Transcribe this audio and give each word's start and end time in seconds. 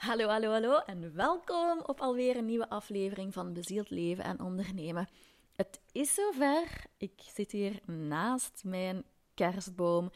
Hallo, 0.00 0.28
hallo, 0.28 0.50
hallo 0.50 0.78
en 0.78 1.14
welkom 1.14 1.80
op 1.86 2.00
alweer 2.00 2.36
een 2.36 2.44
nieuwe 2.44 2.68
aflevering 2.68 3.32
van 3.32 3.52
Bezield 3.52 3.90
Leven 3.90 4.24
en 4.24 4.40
Ondernemen. 4.40 5.08
Het 5.56 5.80
is 5.92 6.14
zover. 6.14 6.84
Ik 6.96 7.12
zit 7.34 7.52
hier 7.52 7.80
naast 7.86 8.62
mijn 8.64 9.04
kerstboom, 9.34 10.10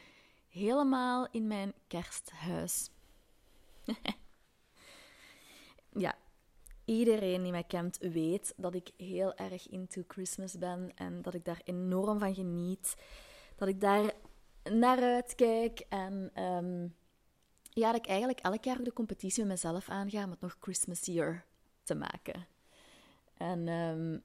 helemaal 0.48 1.28
in 1.30 1.46
mijn 1.46 1.72
kersthuis. 1.86 2.90
ja, 6.04 6.14
iedereen 6.84 7.42
die 7.42 7.52
mij 7.52 7.64
kent 7.64 7.98
weet 7.98 8.54
dat 8.56 8.74
ik 8.74 8.90
heel 8.96 9.34
erg 9.34 9.68
into 9.68 10.02
Christmas 10.08 10.58
ben 10.58 10.92
en 10.94 11.22
dat 11.22 11.34
ik 11.34 11.44
daar 11.44 11.60
enorm 11.64 12.18
van 12.18 12.34
geniet. 12.34 12.96
Dat 13.56 13.68
ik 13.68 13.80
daar 13.80 14.12
naar 14.62 15.02
uitkijk 15.02 15.80
en 15.88 16.30
ehm, 16.34 16.86
ja, 17.74 17.92
dat 17.92 18.00
ik 18.00 18.06
eigenlijk 18.06 18.40
elk 18.40 18.64
jaar 18.64 18.82
de 18.82 18.92
competitie 18.92 19.44
met 19.44 19.52
mezelf 19.52 19.88
aanga 19.88 20.24
om 20.24 20.30
het 20.30 20.40
nog 20.40 20.56
Christmas 20.60 21.04
Year 21.04 21.44
te 21.82 21.94
maken. 21.94 22.46
En 23.36 23.68
um, 23.68 24.22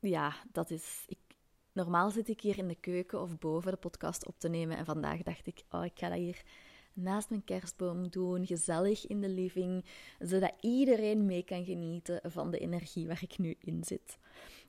ja, 0.00 0.34
dat 0.52 0.70
is. 0.70 1.04
Ik, 1.06 1.18
normaal 1.72 2.10
zit 2.10 2.28
ik 2.28 2.40
hier 2.40 2.58
in 2.58 2.68
de 2.68 2.74
keuken 2.74 3.20
of 3.20 3.38
boven 3.38 3.70
de 3.70 3.78
podcast 3.78 4.26
op 4.26 4.38
te 4.38 4.48
nemen. 4.48 4.76
En 4.76 4.84
vandaag 4.84 5.22
dacht 5.22 5.46
ik, 5.46 5.62
oh, 5.70 5.84
ik 5.84 5.98
ga 5.98 6.08
dat 6.08 6.18
hier 6.18 6.42
naast 6.92 7.30
mijn 7.30 7.44
kerstboom 7.44 8.08
doen, 8.08 8.46
gezellig 8.46 9.06
in 9.06 9.20
de 9.20 9.28
living, 9.28 9.84
zodat 10.18 10.52
iedereen 10.60 11.26
mee 11.26 11.42
kan 11.42 11.64
genieten 11.64 12.20
van 12.30 12.50
de 12.50 12.58
energie 12.58 13.06
waar 13.06 13.22
ik 13.22 13.38
nu 13.38 13.56
in 13.58 13.84
zit. 13.84 14.18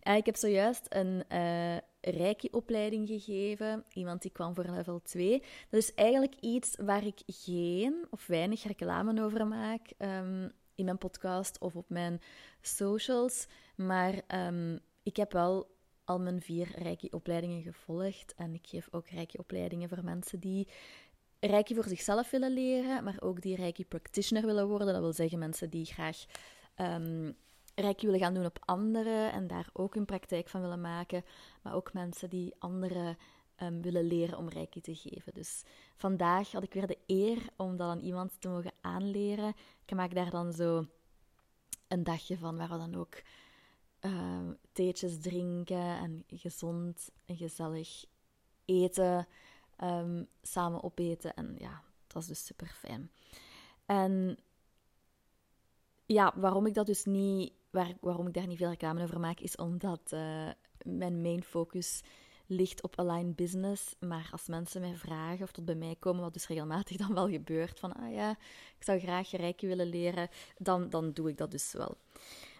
Uh, 0.07 0.15
ik 0.15 0.25
heb 0.25 0.35
zojuist 0.35 0.85
een 0.89 1.23
uh, 1.31 1.77
Reiki-opleiding 2.01 3.07
gegeven. 3.07 3.83
Iemand 3.93 4.21
die 4.21 4.31
kwam 4.31 4.55
voor 4.55 4.65
level 4.65 5.01
2. 5.01 5.43
Dat 5.69 5.81
is 5.81 5.93
eigenlijk 5.93 6.35
iets 6.39 6.75
waar 6.79 7.05
ik 7.05 7.19
geen 7.25 8.05
of 8.09 8.27
weinig 8.27 8.63
reclame 8.63 9.23
over 9.23 9.47
maak 9.47 9.81
um, 9.97 10.51
in 10.75 10.85
mijn 10.85 10.97
podcast 10.97 11.59
of 11.59 11.75
op 11.75 11.89
mijn 11.89 12.21
socials. 12.61 13.47
Maar 13.75 14.21
um, 14.27 14.79
ik 15.03 15.15
heb 15.15 15.31
wel 15.31 15.67
al 16.03 16.19
mijn 16.19 16.41
vier 16.41 16.67
Reiki-opleidingen 16.75 17.61
gevolgd. 17.61 18.33
En 18.35 18.53
ik 18.53 18.67
geef 18.67 18.87
ook 18.91 19.07
Reiki-opleidingen 19.07 19.89
voor 19.89 20.03
mensen 20.03 20.39
die 20.39 20.67
Reiki 21.39 21.75
voor 21.75 21.87
zichzelf 21.87 22.29
willen 22.29 22.53
leren, 22.53 23.03
maar 23.03 23.17
ook 23.19 23.41
die 23.41 23.55
Reiki-practitioner 23.55 24.45
willen 24.45 24.67
worden. 24.67 24.87
Dat 24.87 25.01
wil 25.01 25.13
zeggen 25.13 25.39
mensen 25.39 25.69
die 25.69 25.85
graag 25.85 26.25
um, 26.75 27.35
Reiki 27.81 28.05
willen 28.05 28.21
gaan 28.21 28.33
doen 28.33 28.45
op 28.45 28.63
anderen 28.65 29.31
en 29.31 29.47
daar 29.47 29.69
ook 29.73 29.93
hun 29.93 30.05
praktijk 30.05 30.49
van 30.49 30.61
willen 30.61 30.81
maken. 30.81 31.25
Maar 31.61 31.73
ook 31.73 31.93
mensen 31.93 32.29
die 32.29 32.53
anderen 32.59 33.17
um, 33.61 33.81
willen 33.81 34.03
leren 34.03 34.37
om 34.37 34.49
Reiki 34.49 34.81
te 34.81 34.95
geven. 34.95 35.33
Dus 35.33 35.63
vandaag 35.95 36.51
had 36.51 36.63
ik 36.63 36.73
weer 36.73 36.87
de 36.87 36.97
eer 37.05 37.49
om 37.55 37.77
dat 37.77 37.89
aan 37.89 37.99
iemand 37.99 38.31
te 38.39 38.49
mogen 38.49 38.73
aanleren. 38.81 39.53
Ik 39.85 39.95
maak 39.95 40.15
daar 40.15 40.29
dan 40.29 40.53
zo 40.53 40.85
een 41.87 42.03
dagje 42.03 42.37
van, 42.37 42.57
waar 42.57 42.69
we 42.69 42.77
dan 42.77 42.95
ook 42.95 43.21
uh, 44.01 44.49
theetjes 44.71 45.19
drinken 45.19 45.97
en 45.97 46.23
gezond 46.27 47.09
en 47.25 47.35
gezellig 47.35 48.05
eten, 48.65 49.27
um, 49.83 50.27
samen 50.41 50.83
opeten. 50.83 51.33
En 51.33 51.55
ja, 51.57 51.81
dat 52.03 52.13
was 52.13 52.27
dus 52.27 52.45
super 52.45 52.67
fijn. 52.67 53.11
En 53.85 54.37
ja, 56.05 56.33
waarom 56.35 56.65
ik 56.65 56.73
dat 56.73 56.85
dus 56.85 57.05
niet, 57.05 57.53
waar, 57.71 57.93
waarom 58.01 58.27
ik 58.27 58.33
daar 58.33 58.47
niet 58.47 58.57
veel 58.57 58.69
reclame 58.69 59.03
over 59.03 59.19
maak, 59.19 59.39
is 59.39 59.55
omdat 59.55 60.01
uh, 60.13 60.49
mijn 60.83 61.21
main 61.21 61.43
focus 61.43 62.01
ligt 62.47 62.83
op 62.83 62.99
align 62.99 63.33
business. 63.35 63.95
Maar 63.99 64.29
als 64.31 64.47
mensen 64.47 64.81
mij 64.81 64.95
vragen 64.95 65.43
of 65.43 65.51
tot 65.51 65.65
bij 65.65 65.75
mij 65.75 65.95
komen, 65.99 66.21
wat 66.21 66.33
dus 66.33 66.47
regelmatig 66.47 66.97
dan 67.07 67.13
wel 67.13 67.29
gebeurt, 67.29 67.79
van 67.79 67.93
ah 67.93 68.13
ja, 68.13 68.31
ik 68.77 68.83
zou 68.83 68.99
graag 68.99 69.31
reiki 69.31 69.67
willen 69.67 69.87
leren, 69.87 70.29
dan, 70.57 70.89
dan 70.89 71.11
doe 71.11 71.29
ik 71.29 71.37
dat 71.37 71.51
dus 71.51 71.71
wel. 71.71 71.97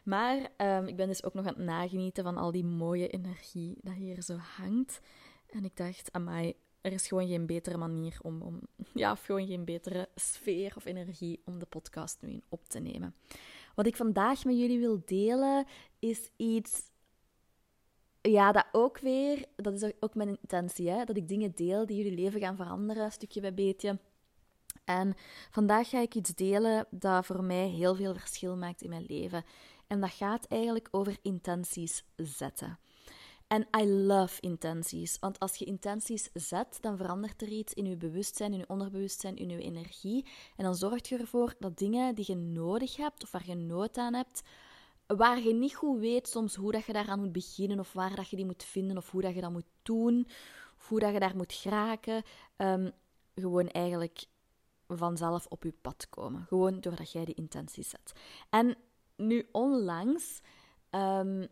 Maar 0.04 0.52
um, 0.58 0.88
ik 0.88 0.96
ben 0.96 1.08
dus 1.08 1.24
ook 1.24 1.34
nog 1.34 1.46
aan 1.46 1.54
het 1.54 1.64
nagenieten 1.66 2.24
van 2.24 2.38
al 2.38 2.52
die 2.52 2.66
mooie 2.66 3.08
energie 3.08 3.78
dat 3.82 3.94
hier 3.94 4.22
zo 4.22 4.36
hangt. 4.36 5.02
En 5.50 5.66
ik 5.66 5.78
dacht, 5.78 6.12
amai, 6.12 6.54
er 6.82 6.92
is 6.92 7.08
gewoon 7.08 7.28
geen 7.28 7.46
betere 7.46 7.78
manier 7.78 8.18
om, 8.22 8.42
om 8.42 8.62
ja, 8.94 9.12
of 9.12 9.26
gewoon 9.26 9.48
geen 9.48 9.66
betere 9.66 10.10
sfeer 10.16 10.74
of 10.76 10.86
energie 10.86 11.42
om 11.46 11.60
de 11.60 11.66
podcast 11.66 12.22
nu 12.22 12.30
in 12.30 12.44
op 12.50 12.70
te 12.70 12.80
nemen. 12.80 13.16
Wat 13.76 13.86
ik 13.86 13.96
vandaag 13.96 14.46
met 14.46 14.58
jullie 14.58 14.80
wil 14.80 15.02
delen 15.06 15.66
is 16.00 16.30
iets 16.36 16.90
ja, 18.22 18.52
dat 18.52 18.66
ook 18.72 19.00
weer, 19.00 19.46
dat 19.56 19.74
is 19.74 19.92
ook 20.00 20.16
mijn 20.16 20.30
intentie, 20.30 20.90
hè? 20.90 21.04
dat 21.04 21.18
ik 21.18 21.28
dingen 21.28 21.52
deel 21.56 21.86
die 21.86 21.98
jullie 21.98 22.22
leven 22.22 22.40
gaan 22.40 22.56
veranderen, 22.56 23.12
stukje 23.12 23.42
bij 23.42 23.54
beetje. 23.54 24.00
En 24.86 25.14
vandaag 25.50 25.90
ga 25.90 26.00
ik 26.00 26.16
iets 26.16 26.36
delen 26.36 26.86
dat 26.90 27.26
voor 27.26 27.44
mij 27.44 27.68
heel 27.68 27.96
veel 27.96 28.14
verschil 28.14 28.58
maakt 28.58 28.82
in 28.82 28.90
mijn 28.90 29.06
leven. 29.08 29.44
En 29.88 30.00
dat 30.00 30.10
gaat 30.10 30.46
eigenlijk 30.46 30.88
over 30.92 31.18
intenties 31.22 32.06
zetten. 32.16 32.80
En 33.52 33.68
I 33.80 33.86
love 33.86 34.42
intenties. 34.42 35.20
Want 35.20 35.40
als 35.40 35.56
je 35.56 35.66
intenties 35.66 36.30
zet, 36.34 36.78
dan 36.82 36.98
verandert 36.98 37.42
er 37.42 37.48
iets 37.48 37.74
in 37.74 37.86
je 37.86 37.98
bewustzijn, 37.98 38.52
in 38.52 38.58
je 38.58 38.70
onderbewustzijn, 38.70 39.36
in 39.36 39.50
je 39.50 39.62
energie. 39.62 40.26
En 40.56 40.64
dan 40.64 40.76
zorgt 40.76 41.08
je 41.08 41.18
ervoor 41.18 41.56
dat 41.60 41.78
dingen 41.78 42.16
die 42.16 42.26
je 42.28 42.36
nodig 42.36 42.96
hebt 42.96 43.24
of 43.24 43.32
waar 43.32 43.48
je 43.48 43.56
nood 43.56 43.98
aan 43.98 44.14
hebt, 44.14 44.42
waar 45.08 45.42
je 45.42 45.54
niet 45.54 45.76
goed 45.76 46.00
weet 46.00 46.28
soms 46.28 46.56
hoe 46.56 46.72
dat 46.72 46.86
je 46.86 46.94
daaraan 46.94 47.20
moet 47.20 47.32
beginnen 47.32 47.80
of 47.80 47.94
waar 47.94 48.16
dat 48.16 48.30
je 48.30 48.36
die 48.36 48.46
moet 48.46 48.64
vinden 48.64 48.98
of 48.98 49.12
hoe 49.12 49.22
dat 49.22 49.36
je 49.36 49.42
dat 49.42 49.52
moet 49.52 49.70
doen 49.82 50.28
of 50.78 50.88
hoe 50.88 51.00
dat 51.00 51.14
je 51.14 51.20
daar 51.20 51.36
moet 51.36 51.54
geraken, 51.54 52.24
um, 52.58 52.92
gewoon 53.36 53.68
eigenlijk 53.68 54.26
vanzelf 54.88 55.46
op 55.46 55.64
je 55.64 55.74
pad 55.82 56.10
komen. 56.10 56.46
Gewoon 56.46 56.80
doordat 56.80 57.12
jij 57.12 57.26
die 57.26 57.36
intenties 57.36 57.90
zet. 57.90 58.12
En 58.50 58.78
nu 59.16 59.48
onlangs 59.52 60.42
um, 60.92 61.48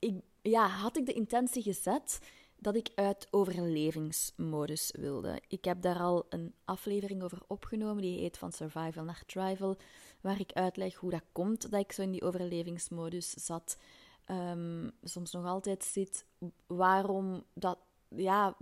ik, 0.00 0.20
ja, 0.42 0.68
had 0.68 0.96
ik 0.96 1.06
de 1.06 1.12
intentie 1.12 1.62
gezet 1.62 2.20
dat 2.56 2.74
ik 2.74 2.88
uit 2.94 3.28
overlevingsmodus 3.30 4.92
wilde. 4.98 5.42
Ik 5.48 5.64
heb 5.64 5.82
daar 5.82 5.98
al 5.98 6.26
een 6.28 6.54
aflevering 6.64 7.22
over 7.22 7.38
opgenomen, 7.46 8.02
die 8.02 8.20
heet 8.20 8.38
Van 8.38 8.52
Survival 8.52 9.04
naar 9.04 9.22
Thrival, 9.26 9.76
waar 10.20 10.40
ik 10.40 10.52
uitleg 10.52 10.94
hoe 10.94 11.10
dat 11.10 11.24
komt 11.32 11.70
dat 11.70 11.80
ik 11.80 11.92
zo 11.92 12.02
in 12.02 12.10
die 12.10 12.22
overlevingsmodus 12.22 13.30
zat. 13.30 13.78
Um, 14.26 14.90
soms 15.02 15.32
nog 15.32 15.44
altijd 15.44 15.84
zit, 15.84 16.24
waarom 16.66 17.44
dat, 17.52 17.78
ja, 18.08 18.56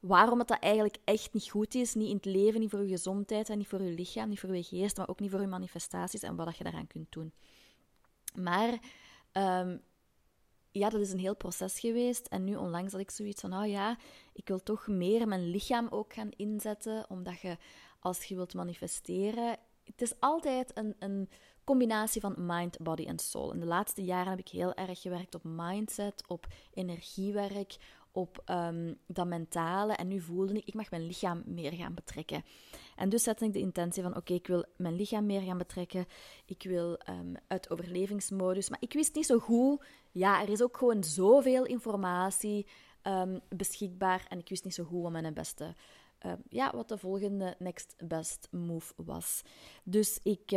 waarom 0.00 0.38
het 0.38 0.48
dat 0.48 0.60
eigenlijk 0.60 0.96
echt 1.04 1.32
niet 1.32 1.50
goed 1.50 1.74
is. 1.74 1.94
Niet 1.94 2.08
in 2.08 2.16
het 2.16 2.24
leven, 2.24 2.60
niet 2.60 2.70
voor 2.70 2.82
je 2.82 2.88
gezondheid 2.88 3.48
en 3.48 3.58
niet 3.58 3.68
voor 3.68 3.82
je 3.82 3.92
lichaam, 3.92 4.28
niet 4.28 4.40
voor 4.40 4.56
je 4.56 4.62
geest, 4.62 4.96
maar 4.96 5.08
ook 5.08 5.20
niet 5.20 5.30
voor 5.30 5.40
je 5.40 5.46
manifestaties 5.46 6.22
en 6.22 6.36
wat 6.36 6.46
dat 6.46 6.56
je 6.56 6.64
daaraan 6.64 6.86
kunt 6.86 7.12
doen. 7.12 7.32
Maar 8.34 8.78
um, 9.32 9.82
ja, 10.70 10.88
dat 10.88 11.00
is 11.00 11.12
een 11.12 11.18
heel 11.18 11.36
proces 11.36 11.80
geweest. 11.80 12.26
En 12.26 12.44
nu 12.44 12.56
onlangs 12.56 12.92
had 12.92 13.00
ik 13.00 13.10
zoiets 13.10 13.40
van, 13.40 13.54
oh 13.54 13.66
ja, 13.66 13.96
ik 14.32 14.48
wil 14.48 14.62
toch 14.62 14.86
meer 14.86 15.28
mijn 15.28 15.50
lichaam 15.50 15.86
ook 15.90 16.12
gaan 16.12 16.30
inzetten, 16.30 17.10
omdat 17.10 17.40
je, 17.40 17.56
als 18.00 18.24
je 18.24 18.34
wilt 18.34 18.54
manifesteren, 18.54 19.58
het 19.84 20.02
is 20.02 20.20
altijd 20.20 20.70
een, 20.74 20.96
een 20.98 21.28
combinatie 21.64 22.20
van 22.20 22.34
mind, 22.36 22.78
body 22.78 23.04
en 23.04 23.18
soul. 23.18 23.52
In 23.52 23.60
de 23.60 23.66
laatste 23.66 24.04
jaren 24.04 24.30
heb 24.30 24.38
ik 24.38 24.48
heel 24.48 24.74
erg 24.74 25.00
gewerkt 25.00 25.34
op 25.34 25.42
mindset, 25.44 26.24
op 26.26 26.46
energiewerk, 26.74 27.76
op 28.12 28.42
um, 28.50 28.98
dat 29.06 29.26
mentale. 29.26 29.92
En 29.92 30.08
nu 30.08 30.20
voelde 30.20 30.54
ik, 30.54 30.66
ik 30.66 30.74
mag 30.74 30.90
mijn 30.90 31.06
lichaam 31.06 31.42
meer 31.46 31.72
gaan 31.72 31.94
betrekken. 31.94 32.44
En 32.96 33.08
dus 33.08 33.22
zette 33.22 33.44
ik 33.44 33.52
de 33.52 33.58
intentie 33.58 34.02
van, 34.02 34.16
oké, 34.16 34.32
ik 34.32 34.46
wil 34.46 34.64
mijn 34.76 34.96
lichaam 34.96 35.26
meer 35.26 35.40
gaan 35.40 35.58
betrekken. 35.58 36.06
Ik 36.46 36.62
wil 36.62 36.98
um, 37.08 37.34
uit 37.46 37.70
overlevingsmodus. 37.70 38.68
Maar 38.68 38.80
ik 38.80 38.92
wist 38.92 39.14
niet 39.14 39.26
zo 39.26 39.38
goed, 39.38 39.84
ja, 40.10 40.42
er 40.42 40.48
is 40.48 40.62
ook 40.62 40.76
gewoon 40.76 41.04
zoveel 41.04 41.64
informatie 41.64 42.66
um, 43.02 43.40
beschikbaar. 43.48 44.26
En 44.28 44.38
ik 44.38 44.48
wist 44.48 44.64
niet 44.64 44.74
zo 44.74 44.84
goed 44.84 45.02
wat 45.02 45.12
mijn 45.12 45.34
beste... 45.34 45.74
ja, 46.48 46.72
wat 46.74 46.88
de 46.88 46.98
volgende 46.98 47.54
next 47.58 47.94
best 47.98 48.48
move 48.50 48.92
was. 48.96 49.42
Dus 49.84 50.18
ik 50.22 50.52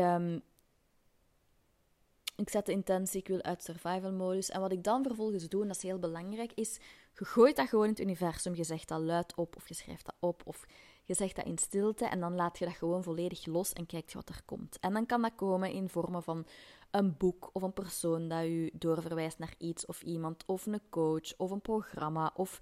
ik 2.35 2.50
zet 2.50 2.65
de 2.65 2.71
intentie, 2.71 3.19
ik 3.19 3.27
wil 3.27 3.41
uit 3.41 3.63
survival 3.63 4.12
modus. 4.12 4.50
En 4.50 4.59
wat 4.62 4.71
ik 4.71 4.83
dan 4.83 5.03
vervolgens 5.03 5.47
doe, 5.47 5.62
en 5.62 5.68
dat 5.68 5.75
is 5.75 5.83
heel 5.83 6.00
belangrijk, 6.00 6.51
is 6.53 6.79
je 7.17 7.25
gooit 7.25 7.56
dat 7.56 7.69
gewoon 7.69 7.83
in 7.83 7.89
het 7.89 8.00
universum. 8.00 8.56
Je 8.56 8.63
zegt 8.63 8.88
dat 8.88 9.00
luid 9.00 9.35
op, 9.35 9.56
of 9.56 9.67
je 9.67 9.73
schrijft 9.73 10.06
dat 10.06 10.15
op, 10.19 10.41
of 10.45 10.65
je 11.03 11.13
zegt 11.13 11.35
dat 11.35 11.45
in 11.45 11.57
stilte. 11.57 12.06
En 12.06 12.19
dan 12.19 12.35
laat 12.35 12.57
je 12.59 12.65
dat 12.65 12.73
gewoon 12.73 13.03
volledig 13.03 13.45
los 13.45 13.73
en 13.73 13.85
kijkt 13.85 14.13
wat 14.13 14.29
er 14.29 14.41
komt. 14.45 14.79
En 14.79 14.94
dan 14.94 15.06
kan 15.06 15.21
dat 15.21 15.35
komen 15.35 15.71
in 15.71 15.89
vormen 15.89 16.23
van 16.23 16.45
een 16.91 17.17
boek 17.17 17.50
of 17.53 17.62
een 17.62 17.73
persoon 17.73 18.27
dat 18.27 18.44
je 18.44 18.71
doorverwijst 18.73 19.39
naar 19.39 19.56
iets 19.57 19.85
of 19.85 20.01
iemand, 20.01 20.44
of 20.45 20.65
een 20.65 20.81
coach 20.89 21.38
of 21.38 21.51
een 21.51 21.62
programma. 21.62 22.31
Of 22.35 22.62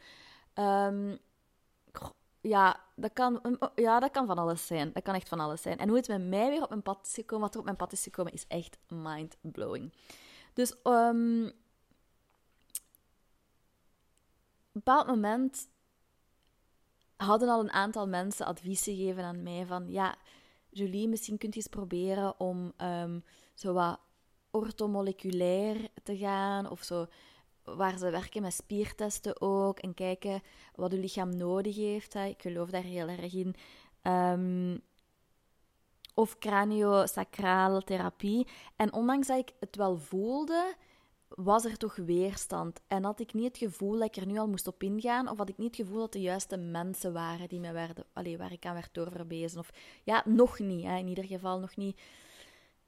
um, 0.55 1.19
ja, 2.41 2.83
dat 2.95 3.13
kan, 3.13 3.59
ja, 3.75 3.99
dat 3.99 4.11
kan 4.11 4.25
van 4.25 4.37
alles 4.37 4.67
zijn. 4.67 4.93
Dat 4.93 5.03
kan 5.03 5.15
echt 5.15 5.29
van 5.29 5.39
alles 5.39 5.61
zijn. 5.61 5.77
En 5.77 5.87
hoe 5.87 5.97
het 5.97 6.07
met 6.07 6.27
mij 6.27 6.49
weer 6.49 6.63
op 6.63 6.69
mijn 6.69 6.81
pad 6.81 6.99
is 7.05 7.13
gekomen, 7.13 7.45
wat 7.45 7.53
er 7.53 7.59
op 7.59 7.65
mijn 7.65 7.77
pad 7.77 7.91
is 7.91 8.03
gekomen, 8.03 8.33
is 8.33 8.47
echt 8.47 8.77
mind-blowing. 8.87 9.93
Dus 10.53 10.75
um, 10.83 11.45
op 11.45 11.51
een 14.43 14.61
bepaald 14.73 15.07
moment 15.07 15.69
hadden 17.15 17.49
al 17.49 17.59
een 17.59 17.71
aantal 17.71 18.07
mensen 18.07 18.45
advies 18.45 18.83
gegeven 18.83 19.23
aan 19.23 19.43
mij 19.43 19.65
van 19.65 19.91
ja, 19.91 20.15
Julie, 20.69 21.07
misschien 21.07 21.37
kunt 21.37 21.53
je 21.53 21.59
eens 21.59 21.69
proberen 21.69 22.39
om 22.39 22.73
um, 22.77 23.23
zo 23.53 23.73
wat 23.73 23.99
ortomoleculair 24.51 25.89
te 26.03 26.17
gaan 26.17 26.69
of 26.69 26.83
zo 26.83 27.07
waar 27.63 27.97
ze 27.97 28.09
werken 28.09 28.41
met 28.41 28.53
spiertesten 28.53 29.41
ook 29.41 29.79
en 29.79 29.93
kijken 29.93 30.41
wat 30.75 30.91
je 30.91 30.97
lichaam 30.97 31.37
nodig 31.37 31.75
heeft. 31.75 32.13
Hè. 32.13 32.25
Ik 32.25 32.41
geloof 32.41 32.69
daar 32.69 32.83
heel 32.83 33.07
erg 33.07 33.33
in. 33.33 33.55
Um, 34.01 34.81
of 36.13 36.37
craniosacrale 36.37 37.81
therapie. 37.81 38.47
En 38.75 38.93
ondanks 38.93 39.27
dat 39.27 39.37
ik 39.37 39.53
het 39.59 39.75
wel 39.75 39.97
voelde, 39.97 40.75
was 41.35 41.65
er 41.65 41.77
toch 41.77 41.95
weerstand. 41.95 42.81
En 42.87 43.03
had 43.03 43.19
ik 43.19 43.33
niet 43.33 43.45
het 43.45 43.57
gevoel 43.57 43.91
dat 43.91 44.07
ik 44.07 44.15
er 44.15 44.25
nu 44.25 44.37
al 44.37 44.47
moest 44.47 44.67
op 44.67 44.83
ingaan, 44.83 45.29
of 45.29 45.37
had 45.37 45.49
ik 45.49 45.57
niet 45.57 45.77
het 45.77 45.85
gevoel 45.85 45.99
dat 45.99 46.11
de 46.11 46.21
juiste 46.21 46.57
mensen 46.57 47.13
waren 47.13 47.47
die 47.47 47.59
mij 47.59 47.73
werden, 47.73 48.05
allee, 48.13 48.37
waar 48.37 48.51
ik 48.51 48.65
aan 48.65 48.73
werd 48.73 48.93
doorverwezen. 48.93 49.59
Of 49.59 49.69
ja, 50.03 50.23
nog 50.25 50.59
niet, 50.59 50.83
hè, 50.83 50.97
in 50.97 51.07
ieder 51.07 51.25
geval 51.25 51.59
nog 51.59 51.75
niet. 51.75 52.01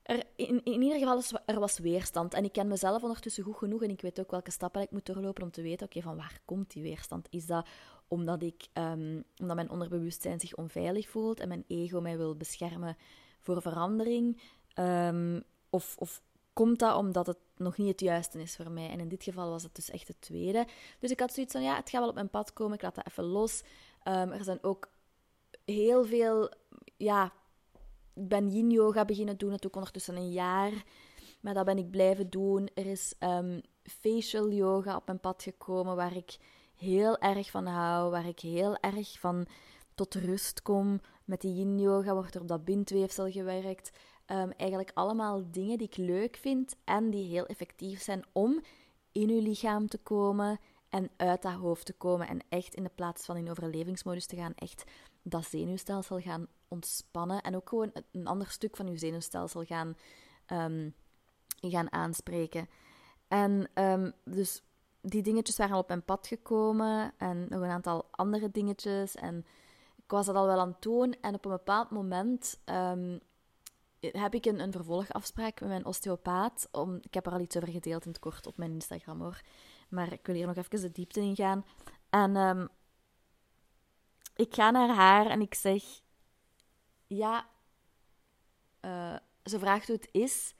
Er, 0.01 0.24
in, 0.36 0.63
in 0.63 0.81
ieder 0.81 1.00
geval, 1.00 1.21
er 1.45 1.59
was 1.59 1.80
weerstand. 1.80 2.33
En 2.33 2.44
ik 2.44 2.51
ken 2.51 2.68
mezelf 2.68 3.03
ondertussen 3.03 3.44
goed 3.44 3.57
genoeg 3.57 3.83
en 3.83 3.89
ik 3.89 4.01
weet 4.01 4.19
ook 4.19 4.31
welke 4.31 4.51
stappen 4.51 4.81
ik 4.81 4.91
moet 4.91 5.06
doorlopen 5.06 5.44
om 5.44 5.51
te 5.51 5.62
weten, 5.62 5.86
oké, 5.86 6.01
van 6.01 6.15
waar 6.15 6.39
komt 6.45 6.71
die 6.71 6.83
weerstand? 6.83 7.27
Is 7.30 7.45
dat 7.45 7.68
omdat, 8.07 8.41
ik, 8.41 8.68
um, 8.74 9.24
omdat 9.38 9.56
mijn 9.56 9.69
onderbewustzijn 9.69 10.39
zich 10.39 10.56
onveilig 10.56 11.09
voelt 11.09 11.39
en 11.39 11.48
mijn 11.48 11.63
ego 11.68 12.01
mij 12.01 12.18
wil 12.18 12.36
beschermen 12.36 12.98
voor 13.39 13.62
verandering? 13.62 14.41
Um, 14.80 15.44
of, 15.69 15.95
of 15.98 16.21
komt 16.55 16.79
dat 16.79 16.97
omdat 16.97 17.27
het 17.27 17.37
nog 17.55 17.77
niet 17.77 17.87
het 17.87 17.99
juiste 17.99 18.41
is 18.41 18.55
voor 18.55 18.71
mij? 18.71 18.89
En 18.89 18.99
in 18.99 19.07
dit 19.07 19.23
geval 19.23 19.49
was 19.49 19.63
het 19.63 19.75
dus 19.75 19.89
echt 19.89 20.07
het 20.07 20.21
tweede. 20.21 20.67
Dus 20.99 21.11
ik 21.11 21.19
had 21.19 21.33
zoiets 21.33 21.53
van, 21.53 21.63
ja, 21.63 21.75
het 21.75 21.89
gaat 21.89 21.99
wel 21.99 22.09
op 22.09 22.15
mijn 22.15 22.29
pad 22.29 22.53
komen, 22.53 22.73
ik 22.73 22.81
laat 22.81 22.95
dat 22.95 23.07
even 23.07 23.23
los. 23.23 23.63
Um, 24.03 24.31
er 24.31 24.43
zijn 24.43 24.63
ook 24.63 24.89
heel 25.65 26.05
veel, 26.05 26.49
ja, 26.97 27.33
ik 28.13 28.27
ben 28.27 28.49
yin 28.49 28.71
yoga 28.71 29.05
beginnen 29.05 29.37
doen, 29.37 29.51
het 29.51 29.65
ook 29.65 29.75
ondertussen 29.75 30.15
een 30.15 30.31
jaar. 30.31 30.83
Maar 31.39 31.53
dat 31.53 31.65
ben 31.65 31.77
ik 31.77 31.91
blijven 31.91 32.29
doen. 32.29 32.69
Er 32.73 32.85
is 32.85 33.13
um, 33.19 33.61
facial 33.83 34.49
yoga 34.49 34.95
op 34.95 35.05
mijn 35.05 35.19
pad 35.19 35.43
gekomen, 35.43 35.95
waar 35.95 36.15
ik 36.15 36.37
heel 36.75 37.17
erg 37.17 37.51
van 37.51 37.65
hou, 37.65 38.11
waar 38.11 38.27
ik 38.27 38.39
heel 38.39 38.77
erg 38.77 39.19
van 39.19 39.47
tot 39.95 40.15
rust 40.15 40.61
kom. 40.61 41.01
Met 41.25 41.41
die 41.41 41.55
yin 41.55 41.79
yoga 41.79 42.13
wordt 42.13 42.35
er 42.35 42.41
op 42.41 42.47
dat 42.47 42.65
bindweefsel 42.65 43.31
gewerkt. 43.31 43.91
Um, 44.27 44.51
eigenlijk 44.51 44.92
allemaal 44.94 45.51
dingen 45.51 45.77
die 45.77 45.88
ik 45.88 45.98
leuk 45.98 46.36
vind 46.36 46.75
en 46.83 47.10
die 47.10 47.30
heel 47.30 47.45
effectief 47.45 48.01
zijn 48.01 48.24
om 48.31 48.62
in 49.12 49.30
uw 49.30 49.42
lichaam 49.42 49.88
te 49.88 49.98
komen 49.98 50.60
en 50.89 51.10
uit 51.18 51.42
dat 51.42 51.54
hoofd 51.54 51.86
te 51.86 51.94
komen. 51.94 52.27
En 52.27 52.39
echt 52.50 52.75
in 52.75 52.83
de 52.83 52.92
plaats 52.95 53.25
van 53.25 53.38
in 53.38 53.50
overlevingsmodus 53.50 54.25
te 54.25 54.36
gaan, 54.36 54.54
echt 54.56 54.83
dat 55.22 55.45
zenuwstelsel 55.45 56.19
gaan 56.19 56.48
ontspannen. 56.68 57.42
En 57.42 57.56
ook 57.56 57.69
gewoon 57.69 57.92
een 58.12 58.27
ander 58.27 58.48
stuk 58.48 58.75
van 58.75 58.88
uw 58.88 58.98
zenuwstelsel 58.98 59.63
gaan, 59.63 59.98
um, 60.48 60.94
gaan 61.62 61.92
aanspreken. 61.92 62.69
En 63.27 63.69
um, 63.74 64.13
dus 64.24 64.63
die 65.01 65.22
dingetjes 65.22 65.57
waren 65.57 65.77
op 65.77 65.88
mijn 65.88 66.04
pad 66.04 66.27
gekomen. 66.27 67.13
En 67.18 67.45
nog 67.50 67.62
een 67.62 67.69
aantal 67.69 68.07
andere 68.12 68.51
dingetjes. 68.51 69.16
En 69.16 69.45
ik 69.95 70.12
was 70.12 70.25
dat 70.25 70.36
al 70.36 70.45
wel 70.45 70.60
aan 70.60 70.68
het 70.68 70.81
doen. 70.81 71.16
En 71.22 71.33
op 71.33 71.45
een 71.45 71.51
bepaald 71.51 71.89
moment 71.89 72.60
heb 74.11 74.33
ik 74.33 74.45
een, 74.45 74.59
een 74.59 74.71
vervolgafspraak 74.71 75.59
met 75.59 75.69
mijn 75.69 75.85
osteopaat. 75.85 76.67
Om, 76.71 76.95
ik 77.01 77.13
heb 77.13 77.25
er 77.25 77.31
al 77.31 77.39
iets 77.39 77.55
over 77.55 77.69
gedeeld 77.69 78.05
in 78.05 78.11
het 78.11 78.19
kort 78.19 78.47
op 78.47 78.57
mijn 78.57 78.71
Instagram 78.71 79.21
hoor. 79.21 79.41
Maar 79.89 80.13
ik 80.13 80.25
wil 80.25 80.35
hier 80.35 80.47
nog 80.47 80.55
even 80.55 80.81
de 80.81 80.91
diepte 80.91 81.21
in 81.21 81.35
gaan. 81.35 81.65
En 82.09 82.35
um, 82.35 82.67
ik 84.35 84.55
ga 84.55 84.71
naar 84.71 84.95
haar 84.95 85.25
en 85.25 85.41
ik 85.41 85.53
zeg: 85.53 85.83
Ja, 87.07 87.49
uh, 88.81 89.15
ze 89.43 89.59
vraagt 89.59 89.87
hoe 89.87 89.95
het 89.95 90.09
is. 90.11 90.55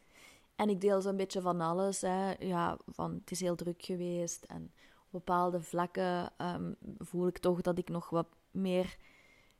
En 0.56 0.69
ik 0.69 0.81
deel 0.81 1.01
zo'n 1.01 1.15
beetje 1.15 1.42
van 1.42 1.62
alles. 1.62 2.01
Hè. 2.01 2.33
Ja, 2.33 2.77
van 2.86 3.13
het 3.13 3.31
is 3.31 3.39
heel 3.39 3.56
druk 3.56 3.83
geweest. 3.83 4.44
En 4.44 4.71
op 5.06 5.12
bepaalde 5.12 5.62
vlakken 5.62 6.33
um, 6.38 6.75
voel 6.97 7.27
ik 7.27 7.38
toch 7.38 7.62
dat 7.62 7.77
ik 7.77 7.89
nog 7.89 8.09
wat 8.09 8.27
meer 8.51 8.97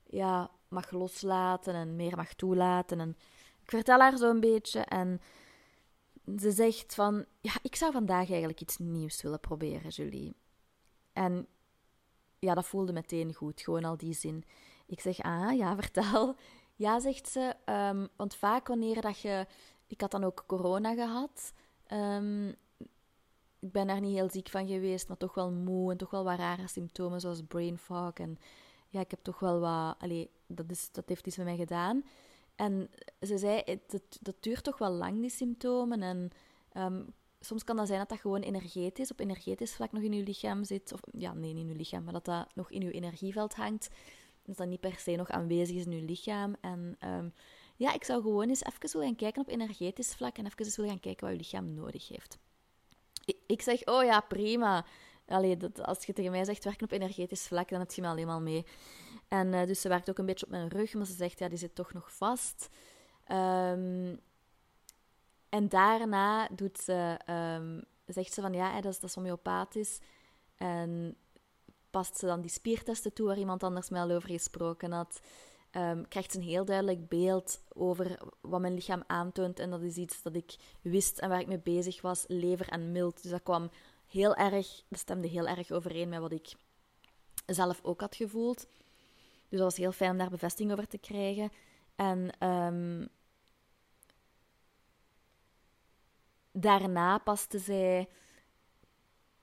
ja, 0.04 0.52
mag 0.68 0.92
loslaten 0.92 1.74
en 1.74 1.96
meer 1.96 2.16
mag 2.16 2.34
toelaten. 2.34 3.00
En 3.00 3.18
ik 3.66 3.72
vertel 3.72 4.00
haar 4.00 4.18
zo 4.18 4.30
een 4.30 4.40
beetje 4.40 4.80
en 4.80 5.22
ze 6.38 6.52
zegt 6.52 6.96
van, 6.96 7.26
ja, 7.42 7.54
ik 7.62 7.76
zou 7.76 7.92
vandaag 7.92 8.30
eigenlijk 8.30 8.62
iets 8.62 8.78
nieuws 8.78 9.22
willen 9.22 9.40
proberen, 9.40 9.90
Julie. 9.90 10.36
En 11.14 11.48
ja, 12.40 12.54
dat 12.54 12.66
voelde 12.66 12.94
meteen 12.94 13.34
goed, 13.34 13.62
gewoon 13.62 13.84
al 13.84 13.98
die 13.98 14.14
zin. 14.14 14.44
Ik 14.86 15.00
zeg, 15.00 15.20
ah, 15.20 15.58
ja, 15.58 15.76
vertel. 15.82 16.36
Ja, 16.76 17.00
zegt 17.00 17.28
ze, 17.28 17.56
um, 17.66 18.08
want 18.16 18.36
vaak 18.36 18.68
wanneer 18.68 19.02
dat 19.02 19.20
je... 19.20 19.46
Ik 19.88 20.02
had 20.02 20.12
dan 20.12 20.24
ook 20.24 20.44
corona 20.48 20.94
gehad. 20.94 21.54
Um, 21.92 22.48
ik 23.60 23.72
ben 23.72 23.88
daar 23.88 24.00
niet 24.00 24.16
heel 24.16 24.30
ziek 24.30 24.50
van 24.50 24.68
geweest, 24.68 25.08
maar 25.08 25.18
toch 25.18 25.34
wel 25.34 25.52
moe 25.52 25.92
en 25.92 25.98
toch 25.98 26.10
wel 26.10 26.24
wat 26.24 26.38
rare 26.38 26.68
symptomen, 26.68 27.20
zoals 27.20 27.42
brain 27.48 27.78
fog. 27.78 28.14
En 28.14 28.38
ja, 28.88 29.00
ik 29.00 29.12
heb 29.12 29.20
toch 29.24 29.40
wel 29.40 29.60
wat... 29.60 29.96
Allee, 30.00 30.30
dat, 30.48 30.72
is, 30.72 30.92
dat 30.92 31.10
heeft 31.10 31.28
iets 31.28 31.38
met 31.38 31.46
mij 31.46 31.56
gedaan. 31.56 32.04
En 32.56 32.90
ze 33.22 33.38
zei, 33.38 33.64
dat, 33.88 34.02
dat 34.22 34.36
duurt 34.40 34.64
toch 34.64 34.78
wel 34.78 34.92
lang, 34.92 35.22
die 35.22 35.30
symptomen. 35.30 36.02
En 36.02 36.30
um, 36.74 37.14
soms 37.40 37.64
kan 37.64 37.76
dat 37.76 37.88
zijn 37.88 38.00
dat 38.00 38.10
dat 38.10 38.20
gewoon 38.20 38.42
energetisch, 38.42 39.12
op 39.12 39.20
energetisch 39.20 39.76
vlak 39.76 39.92
nog 39.92 40.04
in 40.04 40.14
je 40.14 40.24
lichaam 40.24 40.64
zit. 40.64 40.94
Of 40.94 41.00
ja, 41.12 41.34
nee, 41.34 41.54
niet 41.54 41.64
in 41.64 41.70
je 41.70 41.76
lichaam, 41.76 42.04
maar 42.04 42.14
dat 42.14 42.26
dat 42.26 42.56
nog 42.56 42.72
in 42.72 42.82
je 42.82 42.92
energieveld 42.92 43.56
hangt. 43.56 43.90
Dat 44.44 44.58
dat 44.58 44.68
niet 44.68 44.80
per 44.80 45.00
se 45.00 45.16
nog 45.16 45.30
aanwezig 45.30 45.76
is 45.76 45.86
in 45.86 45.92
je 45.92 46.02
lichaam. 46.02 46.56
En 46.62 46.98
um, 47.06 47.34
ja, 47.76 47.94
ik 47.94 48.04
zou 48.04 48.22
gewoon 48.22 48.50
eens 48.50 48.64
even 48.64 48.92
willen 48.92 49.08
gaan 49.08 49.16
kijken 49.16 49.42
op 49.42 49.50
energetisch 49.50 50.16
vlak 50.16 50.38
en 50.38 50.46
even 50.46 50.66
eens 50.66 50.76
gaan 50.76 51.00
kijken 51.00 51.24
wat 51.26 51.32
je 51.32 51.42
lichaam 51.42 51.74
nodig 51.74 52.08
heeft. 52.08 52.38
Ik, 53.26 53.38
ik 53.48 53.62
zeg, 53.62 53.86
oh 53.86 54.04
ja, 54.04 54.20
prima. 54.20 54.86
Allee, 55.26 55.58
dat, 55.58 55.82
als 55.82 56.06
je 56.06 56.14
tegen 56.14 56.32
mij 56.32 56.46
zegt 56.46 56.64
werken 56.64 56.84
op 56.84 56.92
energetisch 56.92 57.48
vlak, 57.48 57.70
dan 57.70 57.80
heb 57.80 57.92
je 57.92 58.02
me 58.02 58.08
alleen 58.08 58.44
mee. 58.44 58.66
En 59.28 59.54
uh, 59.54 59.66
dus 59.66 59.82
ze 59.82 59.90
werkt 59.90 60.10
ook 60.10 60.18
een 60.18 60.26
beetje 60.26 60.46
op 60.46 60.52
mijn 60.52 60.68
rug, 60.68 60.94
maar 60.94 61.06
ze 61.06 61.14
zegt, 61.14 61.40
ja, 61.40 61.48
die 61.48 61.58
zit 61.58 61.76
toch 61.76 61.94
nog 61.94 62.14
vast. 62.14 62.70
Um, 63.32 64.20
en 65.50 65.70
daarna 65.70 66.48
doet 66.48 66.78
ze, 66.78 67.20
um, 67.30 67.84
zegt 68.06 68.34
ze 68.34 68.42
van, 68.42 68.54
ja, 68.54 68.82
dat 68.82 68.94
is, 68.94 69.00
dat 69.00 69.10
is 69.10 69.16
homeopathisch. 69.16 70.00
En 70.56 71.16
past 71.90 72.18
ze 72.18 72.26
dan 72.26 72.42
die 72.42 72.50
spiertesten 72.50 73.14
toe 73.14 73.28
waar 73.28 73.38
iemand 73.38 73.64
anders 73.64 73.90
mij 73.90 74.02
al 74.02 74.12
over 74.12 74.30
gesproken 74.30 74.92
had. 74.92 75.20
Um, 75.72 76.08
krijgt 76.08 76.32
ze 76.32 76.38
een 76.38 76.44
heel 76.44 76.66
duidelijk 76.66 77.08
beeld 77.08 77.62
over 77.74 78.20
wat 78.42 78.60
mijn 78.60 78.74
lichaam 78.74 79.04
aantoont. 79.08 79.60
En 79.60 79.70
dat 79.70 79.82
is 79.82 79.96
iets 79.96 80.22
dat 80.22 80.36
ik 80.36 80.56
wist 80.82 81.20
en 81.20 81.30
waar 81.30 81.40
ik 81.40 81.48
mee 81.48 81.60
bezig 81.60 82.02
was, 82.02 82.24
lever 82.28 82.68
en 82.70 82.92
mild. 82.92 83.22
Dus 83.22 83.32
dat 83.32 83.44
kwam 83.44 83.70
heel 84.08 84.36
erg, 84.36 84.84
dat 84.90 85.00
stemde 85.00 85.28
heel 85.28 85.48
erg 85.48 85.72
overeen 85.72 86.10
met 86.10 86.20
wat 86.20 86.32
ik 86.32 86.54
zelf 87.46 87.80
ook 87.84 88.02
had 88.02 88.16
gevoeld. 88.16 88.68
Dus 89.50 89.60
dat 89.60 89.70
was 89.70 89.78
heel 89.78 89.92
fijn 89.92 90.12
om 90.12 90.18
daar 90.18 90.30
bevestiging 90.30 90.72
over 90.72 90.88
te 90.88 90.98
krijgen. 90.98 91.52
En 91.96 92.48
um, 92.48 93.08
daarna 96.52 97.18
paste 97.18 97.60
zij 97.60 98.10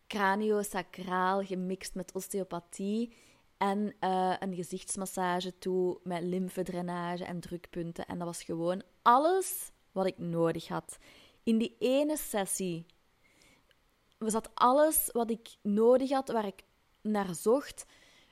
craniosacraal 0.06 1.44
gemixt 1.44 1.94
met 1.94 2.12
osteopathie 2.12 3.14
en 3.56 3.94
uh, 4.00 4.34
een 4.38 4.54
gezichtsmassage 4.54 5.58
toe 5.58 6.00
met 6.02 6.22
lymfedrainage 6.22 7.24
en 7.24 7.40
drukpunten. 7.40 8.06
En 8.06 8.18
dat 8.18 8.26
was 8.26 8.42
gewoon 8.42 8.82
alles 9.02 9.70
wat 9.92 10.06
ik 10.06 10.18
nodig 10.18 10.68
had. 10.68 10.98
In 11.42 11.58
die 11.58 11.76
ene 11.78 12.16
sessie 12.16 12.86
was 14.18 14.32
dat 14.32 14.50
alles 14.54 15.08
wat 15.12 15.30
ik 15.30 15.56
nodig 15.62 16.10
had, 16.10 16.28
waar 16.28 16.46
ik 16.46 16.62
naar 17.02 17.34
zocht, 17.34 17.86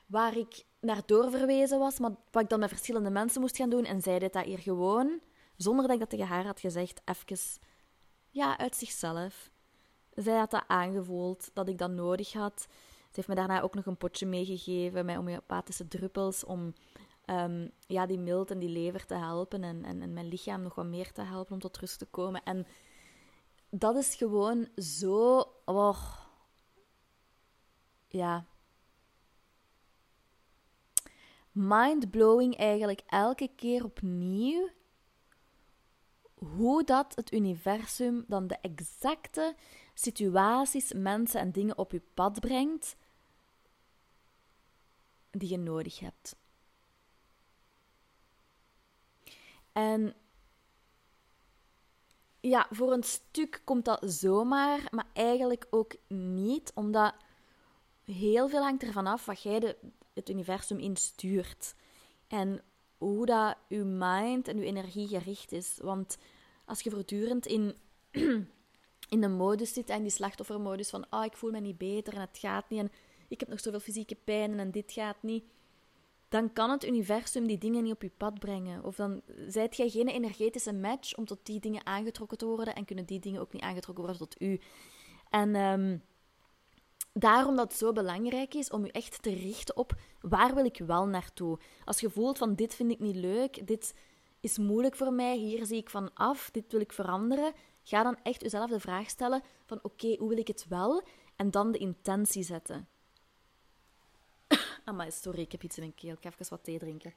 waar 0.05 0.37
ik 0.37 0.63
naar 0.81 1.01
doorverwezen 1.05 1.79
was, 1.79 1.99
maar 1.99 2.11
wat 2.31 2.43
ik 2.43 2.49
dan 2.49 2.59
met 2.59 2.69
verschillende 2.69 3.09
mensen 3.09 3.41
moest 3.41 3.55
gaan 3.55 3.69
doen. 3.69 3.85
En 3.85 4.01
zij 4.01 4.19
deed 4.19 4.33
dat 4.33 4.45
hier 4.45 4.59
gewoon, 4.59 5.21
zonder 5.55 5.85
dat 5.85 5.93
ik 5.93 5.99
dat 5.99 6.09
tegen 6.09 6.27
haar 6.27 6.45
had 6.45 6.59
gezegd, 6.59 7.01
even 7.05 7.61
ja, 8.29 8.57
uit 8.57 8.75
zichzelf. 8.75 9.51
Zij 10.13 10.37
had 10.37 10.51
dat 10.51 10.63
aangevoeld, 10.67 11.49
dat 11.53 11.67
ik 11.67 11.77
dat 11.77 11.91
nodig 11.91 12.33
had. 12.33 12.61
Ze 13.01 13.17
heeft 13.17 13.27
me 13.27 13.35
daarna 13.35 13.61
ook 13.61 13.75
nog 13.75 13.85
een 13.85 13.97
potje 13.97 14.25
meegegeven 14.25 15.05
met 15.05 15.15
homeopathische 15.15 15.87
druppels 15.87 16.43
om 16.43 16.73
um, 17.25 17.71
ja, 17.87 18.05
die 18.05 18.19
mild 18.19 18.51
en 18.51 18.59
die 18.59 18.69
lever 18.69 19.05
te 19.05 19.15
helpen 19.15 19.63
en, 19.63 19.85
en, 19.85 20.01
en 20.01 20.13
mijn 20.13 20.27
lichaam 20.27 20.61
nog 20.61 20.75
wat 20.75 20.85
meer 20.85 21.11
te 21.11 21.21
helpen 21.21 21.53
om 21.53 21.59
tot 21.59 21.77
rust 21.77 21.99
te 21.99 22.05
komen. 22.05 22.43
En 22.43 22.67
dat 23.69 23.95
is 23.95 24.15
gewoon 24.15 24.67
zo... 24.75 25.45
Oh, 25.65 25.97
ja, 28.07 28.45
mind-blowing 31.51 32.57
eigenlijk 32.57 33.01
elke 33.07 33.49
keer 33.55 33.83
opnieuw 33.83 34.69
hoe 36.35 36.83
dat 36.83 37.15
het 37.15 37.33
universum 37.33 38.23
dan 38.27 38.47
de 38.47 38.57
exacte 38.61 39.55
situaties, 39.93 40.93
mensen 40.93 41.39
en 41.39 41.51
dingen 41.51 41.77
op 41.77 41.91
je 41.91 42.01
pad 42.13 42.39
brengt 42.39 42.95
die 45.31 45.49
je 45.49 45.57
nodig 45.57 45.99
hebt. 45.99 46.35
En 49.71 50.15
ja, 52.39 52.67
voor 52.69 52.91
een 52.91 53.03
stuk 53.03 53.61
komt 53.63 53.85
dat 53.85 54.01
zomaar, 54.05 54.87
maar 54.89 55.07
eigenlijk 55.13 55.67
ook 55.69 55.95
niet, 56.07 56.71
omdat 56.75 57.13
heel 58.11 58.49
veel 58.49 58.61
hangt 58.61 58.83
ervan 58.83 59.07
af 59.07 59.25
wat 59.25 59.41
jij 59.41 59.59
de, 59.59 59.77
het 60.13 60.29
universum 60.29 60.79
instuurt. 60.79 61.75
En 62.27 62.61
hoe 62.97 63.25
dat 63.25 63.55
je 63.67 63.83
mind 63.83 64.47
en 64.47 64.57
je 64.57 64.65
energie 64.65 65.07
gericht 65.07 65.51
is. 65.51 65.77
Want 65.81 66.17
als 66.65 66.81
je 66.81 66.89
voortdurend 66.89 67.45
in, 67.45 67.75
in 69.09 69.21
de 69.21 69.27
modus 69.27 69.73
zit 69.73 69.89
en 69.89 70.01
die 70.01 70.11
slachtoffermodus 70.11 70.89
van 70.89 71.05
oh, 71.09 71.25
ik 71.25 71.37
voel 71.37 71.51
me 71.51 71.59
niet 71.59 71.77
beter 71.77 72.13
en 72.13 72.21
het 72.21 72.37
gaat 72.37 72.69
niet 72.69 72.79
en 72.79 72.91
ik 73.27 73.39
heb 73.39 73.49
nog 73.49 73.59
zoveel 73.59 73.79
fysieke 73.79 74.15
pijn 74.23 74.59
en 74.59 74.71
dit 74.71 74.91
gaat 74.91 75.17
niet, 75.21 75.43
dan 76.29 76.53
kan 76.53 76.69
het 76.69 76.85
universum 76.85 77.47
die 77.47 77.57
dingen 77.57 77.83
niet 77.83 77.93
op 77.93 78.01
je 78.01 78.11
pad 78.17 78.39
brengen. 78.39 78.83
Of 78.83 78.95
dan 78.95 79.21
zijt 79.47 79.77
jij 79.77 79.89
geen 79.89 80.07
energetische 80.07 80.73
match 80.73 81.15
om 81.17 81.25
tot 81.25 81.39
die 81.43 81.59
dingen 81.59 81.85
aangetrokken 81.85 82.37
te 82.37 82.45
worden 82.45 82.75
en 82.75 82.85
kunnen 82.85 83.05
die 83.05 83.19
dingen 83.19 83.41
ook 83.41 83.53
niet 83.53 83.61
aangetrokken 83.61 84.03
worden 84.03 84.21
tot 84.21 84.41
u. 84.41 84.59
En 85.29 85.55
ehm, 85.55 85.97
daarom 87.13 87.55
dat 87.55 87.69
het 87.69 87.77
zo 87.77 87.91
belangrijk 87.91 88.53
is 88.53 88.69
om 88.69 88.85
je 88.85 88.91
echt 88.91 89.21
te 89.21 89.33
richten 89.33 89.77
op 89.77 89.95
waar 90.21 90.55
wil 90.55 90.65
ik 90.65 90.77
wel 90.77 91.07
naartoe. 91.07 91.59
Als 91.85 91.99
je 91.99 92.09
voelt 92.09 92.37
van 92.37 92.55
dit 92.55 92.75
vind 92.75 92.91
ik 92.91 92.99
niet 92.99 93.15
leuk, 93.15 93.67
dit 93.67 93.93
is 94.39 94.57
moeilijk 94.57 94.95
voor 94.95 95.13
mij, 95.13 95.37
hier 95.37 95.65
zie 95.65 95.77
ik 95.77 95.89
van 95.89 96.13
af, 96.13 96.49
dit 96.51 96.71
wil 96.71 96.81
ik 96.81 96.93
veranderen, 96.93 97.53
ga 97.83 98.03
dan 98.03 98.17
echt 98.23 98.41
jezelf 98.41 98.69
de 98.69 98.79
vraag 98.79 99.09
stellen 99.09 99.43
van 99.65 99.79
oké, 99.81 100.15
hoe 100.19 100.29
wil 100.29 100.37
ik 100.37 100.47
het 100.47 100.65
wel? 100.69 101.03
En 101.35 101.51
dan 101.51 101.71
de 101.71 101.77
intentie 101.77 102.43
zetten. 102.43 102.87
Amai, 104.85 105.11
sorry, 105.11 105.41
ik 105.41 105.51
heb 105.51 105.63
iets 105.63 105.77
in 105.77 105.83
mijn 105.83 105.95
keel. 105.95 106.13
Ik 106.13 106.21
ga 106.21 106.29
even 106.29 106.45
wat 106.49 106.63
thee 106.63 106.79
drinken. 106.79 107.13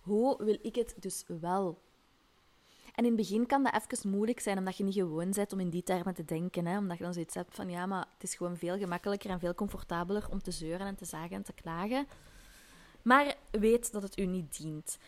Hoe 0.00 0.44
wil 0.44 0.58
ik 0.62 0.74
het 0.74 0.94
dus 0.98 1.24
wel? 1.40 1.82
En 2.96 3.04
in 3.04 3.16
het 3.16 3.16
begin 3.16 3.46
kan 3.46 3.62
dat 3.62 3.74
even 3.74 4.10
moeilijk 4.10 4.40
zijn, 4.40 4.58
omdat 4.58 4.76
je 4.76 4.84
niet 4.84 4.94
gewoon 4.94 5.30
bent 5.30 5.52
om 5.52 5.60
in 5.60 5.70
die 5.70 5.82
termen 5.82 6.14
te 6.14 6.24
denken. 6.24 6.66
Hè? 6.66 6.78
Omdat 6.78 6.98
je 6.98 7.04
dan 7.04 7.12
zoiets 7.12 7.34
hebt 7.34 7.54
van, 7.54 7.70
ja, 7.70 7.86
maar 7.86 8.06
het 8.14 8.22
is 8.22 8.34
gewoon 8.34 8.56
veel 8.56 8.78
gemakkelijker 8.78 9.30
en 9.30 9.38
veel 9.38 9.54
comfortabeler 9.54 10.30
om 10.30 10.42
te 10.42 10.50
zeuren 10.50 10.86
en 10.86 10.94
te 10.94 11.04
zagen 11.04 11.36
en 11.36 11.42
te 11.42 11.52
klagen. 11.52 12.06
Maar 13.02 13.34
weet 13.50 13.92
dat 13.92 14.02
het 14.02 14.18
u 14.18 14.26
niet 14.26 14.58
dient. 14.58 14.98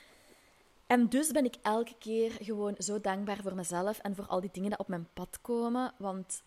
En 0.87 1.09
dus 1.09 1.31
ben 1.31 1.45
ik 1.45 1.55
elke 1.63 1.95
keer 1.99 2.31
gewoon 2.41 2.75
zo 2.79 3.01
dankbaar 3.01 3.43
voor 3.43 3.55
mezelf 3.55 3.99
en 3.99 4.15
voor 4.15 4.27
al 4.27 4.41
die 4.41 4.51
dingen 4.53 4.71
die 4.71 4.79
op 4.79 4.89
mijn 4.89 5.09
pad 5.15 5.39
komen. 5.41 5.93
Want 5.99 6.43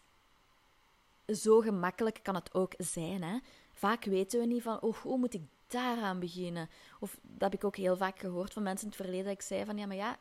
zo 1.27 1.59
gemakkelijk 1.59 2.19
kan 2.23 2.35
het 2.35 2.53
ook 2.53 2.73
zijn. 2.77 3.23
Hè? 3.23 3.37
Vaak 3.73 4.05
weten 4.05 4.39
we 4.39 4.45
niet 4.45 4.63
van, 4.63 4.81
oh, 4.81 4.95
hoe 4.95 5.17
moet 5.17 5.33
ik 5.33 5.43
daaraan 5.67 6.19
beginnen? 6.19 6.69
Of 6.99 7.19
dat 7.21 7.51
heb 7.51 7.53
ik 7.53 7.63
ook 7.63 7.75
heel 7.75 7.97
vaak 7.97 8.19
gehoord 8.19 8.53
van 8.53 8.63
mensen 8.63 8.85
in 8.85 8.93
het 8.93 9.01
verleden, 9.01 9.25
dat 9.25 9.33
ik 9.33 9.41
zei 9.41 9.65
van, 9.65 9.77
ja, 9.77 9.85
maar 9.85 9.95
ja, 9.95 10.17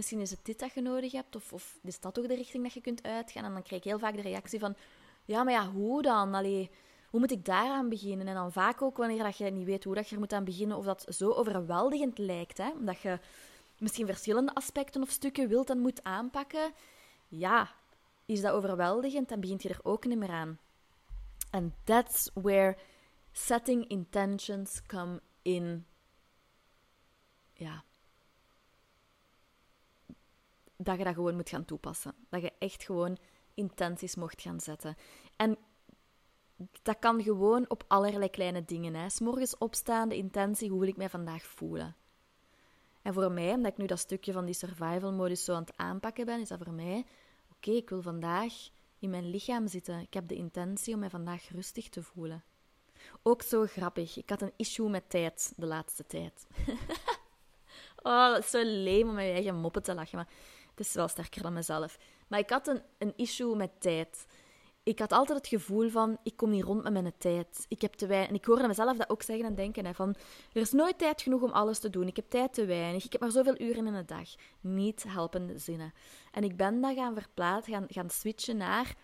misschien 0.00 0.20
is 0.20 0.30
het 0.30 0.44
dit 0.44 0.58
dat 0.58 0.72
je 0.72 0.80
nodig 0.80 1.12
hebt, 1.12 1.36
of, 1.36 1.52
of 1.52 1.78
is 1.82 2.00
dat 2.00 2.18
ook 2.18 2.28
de 2.28 2.34
richting 2.34 2.62
dat 2.62 2.72
je 2.72 2.80
kunt 2.80 3.02
uitgaan? 3.02 3.44
En 3.44 3.52
dan 3.52 3.62
krijg 3.62 3.82
ik 3.82 3.88
heel 3.88 3.98
vaak 3.98 4.16
de 4.16 4.22
reactie 4.22 4.58
van, 4.58 4.76
ja, 5.24 5.42
maar 5.42 5.52
ja, 5.52 5.70
hoe 5.70 6.02
dan? 6.02 6.34
Allee, 6.34 6.70
hoe 7.10 7.20
moet 7.20 7.30
ik 7.30 7.44
daaraan 7.44 7.88
beginnen? 7.88 8.26
En 8.26 8.34
dan 8.34 8.52
vaak 8.52 8.82
ook 8.82 8.96
wanneer 8.96 9.22
dat 9.22 9.36
je 9.36 9.44
niet 9.44 9.66
weet 9.66 9.84
hoe 9.84 9.94
dat 9.94 10.08
je 10.08 10.14
er 10.14 10.20
moet 10.20 10.32
aan 10.32 10.44
beginnen, 10.44 10.76
of 10.76 10.84
dat 10.84 11.06
zo 11.08 11.30
overweldigend 11.30 12.18
lijkt, 12.18 12.58
hè? 12.58 12.70
omdat 12.70 13.00
je 13.00 13.18
misschien 13.78 14.06
verschillende 14.06 14.54
aspecten 14.54 15.02
of 15.02 15.10
stukken 15.10 15.48
wilt 15.48 15.70
en 15.70 15.78
moet 15.78 16.02
aanpakken. 16.02 16.72
Ja, 17.28 17.74
is 18.26 18.40
dat 18.40 18.52
overweldigend, 18.52 19.28
dan 19.28 19.40
begint 19.40 19.62
je 19.62 19.68
er 19.68 19.80
ook 19.82 20.04
niet 20.04 20.18
meer 20.18 20.30
aan. 20.30 20.58
And 21.50 21.72
that's 21.84 22.30
where 22.34 22.76
setting 23.32 23.88
intentions 23.88 24.82
come 24.86 25.20
in. 25.42 25.86
Ja. 27.52 27.84
Dat 30.82 30.98
je 30.98 31.04
dat 31.04 31.14
gewoon 31.14 31.36
moet 31.36 31.48
gaan 31.48 31.64
toepassen. 31.64 32.14
Dat 32.28 32.42
je 32.42 32.52
echt 32.58 32.84
gewoon 32.84 33.18
intenties 33.54 34.14
mocht 34.14 34.42
gaan 34.42 34.60
zetten. 34.60 34.96
En 35.36 35.58
dat 36.82 36.98
kan 36.98 37.22
gewoon 37.22 37.64
op 37.68 37.84
allerlei 37.88 38.30
kleine 38.30 38.64
dingen. 38.64 38.94
Hè. 38.94 39.06
Morgens 39.18 39.58
opstaan, 39.58 40.08
de 40.08 40.16
intentie, 40.16 40.70
hoe 40.70 40.80
wil 40.80 40.88
ik 40.88 40.96
mij 40.96 41.08
vandaag 41.08 41.42
voelen? 41.42 41.96
En 43.02 43.14
voor 43.14 43.32
mij, 43.32 43.52
omdat 43.52 43.72
ik 43.72 43.78
nu 43.78 43.86
dat 43.86 43.98
stukje 43.98 44.32
van 44.32 44.44
die 44.44 44.54
survival 44.54 45.12
modus 45.12 45.44
zo 45.44 45.54
aan 45.54 45.62
het 45.62 45.76
aanpakken 45.76 46.26
ben, 46.26 46.40
is 46.40 46.48
dat 46.48 46.58
voor 46.62 46.72
mij 46.72 47.04
Oké, 47.62 47.70
ik 47.70 47.88
wil 47.88 48.02
vandaag 48.02 48.52
in 48.98 49.10
mijn 49.10 49.30
lichaam 49.30 49.68
zitten. 49.68 50.00
Ik 50.00 50.14
heb 50.14 50.28
de 50.28 50.34
intentie 50.34 50.94
om 50.94 51.00
mij 51.00 51.10
vandaag 51.10 51.48
rustig 51.48 51.88
te 51.88 52.02
voelen. 52.02 52.44
Ook 53.22 53.42
zo 53.42 53.66
grappig. 53.66 54.16
Ik 54.16 54.30
had 54.30 54.42
een 54.42 54.52
issue 54.56 54.88
met 54.88 55.10
tijd 55.10 55.52
de 55.56 55.66
laatste 55.66 56.06
tijd. 56.06 56.46
oh, 58.02 58.32
dat 58.32 58.38
is 58.38 58.50
zo 58.50 58.62
leem 58.64 59.08
om 59.08 59.14
mijn 59.14 59.32
eigen 59.32 59.56
moppen 59.56 59.82
te 59.82 59.94
lachen, 59.94 60.16
maar 60.16 60.28
het 60.80 60.88
is 60.88 60.94
wel 60.94 61.08
sterker 61.08 61.42
dan 61.42 61.52
mezelf. 61.52 61.98
Maar 62.28 62.38
ik 62.38 62.50
had 62.50 62.66
een, 62.66 62.82
een 62.98 63.12
issue 63.16 63.56
met 63.56 63.70
tijd 63.78 64.26
ik 64.82 64.98
had 64.98 65.12
altijd 65.12 65.38
het 65.38 65.46
gevoel 65.46 65.88
van, 65.88 66.18
ik 66.22 66.36
kom 66.36 66.50
niet 66.50 66.64
rond 66.64 66.82
met 66.82 66.92
mijn 66.92 67.12
tijd. 67.18 67.66
Ik 67.68 67.80
heb 67.80 67.92
te 67.92 68.06
weinig. 68.06 68.28
En 68.28 68.34
ik 68.34 68.44
hoorde 68.44 68.66
mezelf 68.66 68.96
dat 68.96 69.10
ook 69.10 69.22
zeggen 69.22 69.46
en 69.46 69.54
denken, 69.54 69.94
van, 69.94 70.14
er 70.52 70.60
is 70.60 70.72
nooit 70.72 70.98
tijd 70.98 71.22
genoeg 71.22 71.42
om 71.42 71.50
alles 71.50 71.78
te 71.78 71.90
doen. 71.90 72.06
Ik 72.06 72.16
heb 72.16 72.30
tijd 72.30 72.54
te 72.54 72.64
weinig. 72.64 73.04
Ik 73.04 73.12
heb 73.12 73.20
maar 73.20 73.30
zoveel 73.30 73.60
uren 73.60 73.86
in 73.86 73.94
een 73.94 74.06
dag. 74.06 74.28
Niet 74.60 75.04
helpende 75.08 75.58
zinnen. 75.58 75.92
En 76.32 76.44
ik 76.44 76.56
ben 76.56 76.80
dat 76.80 76.94
gaan 76.94 77.14
verplaatsen, 77.14 77.72
gaan, 77.72 77.86
gaan 77.88 78.10
switchen 78.10 78.56
naar, 78.56 78.94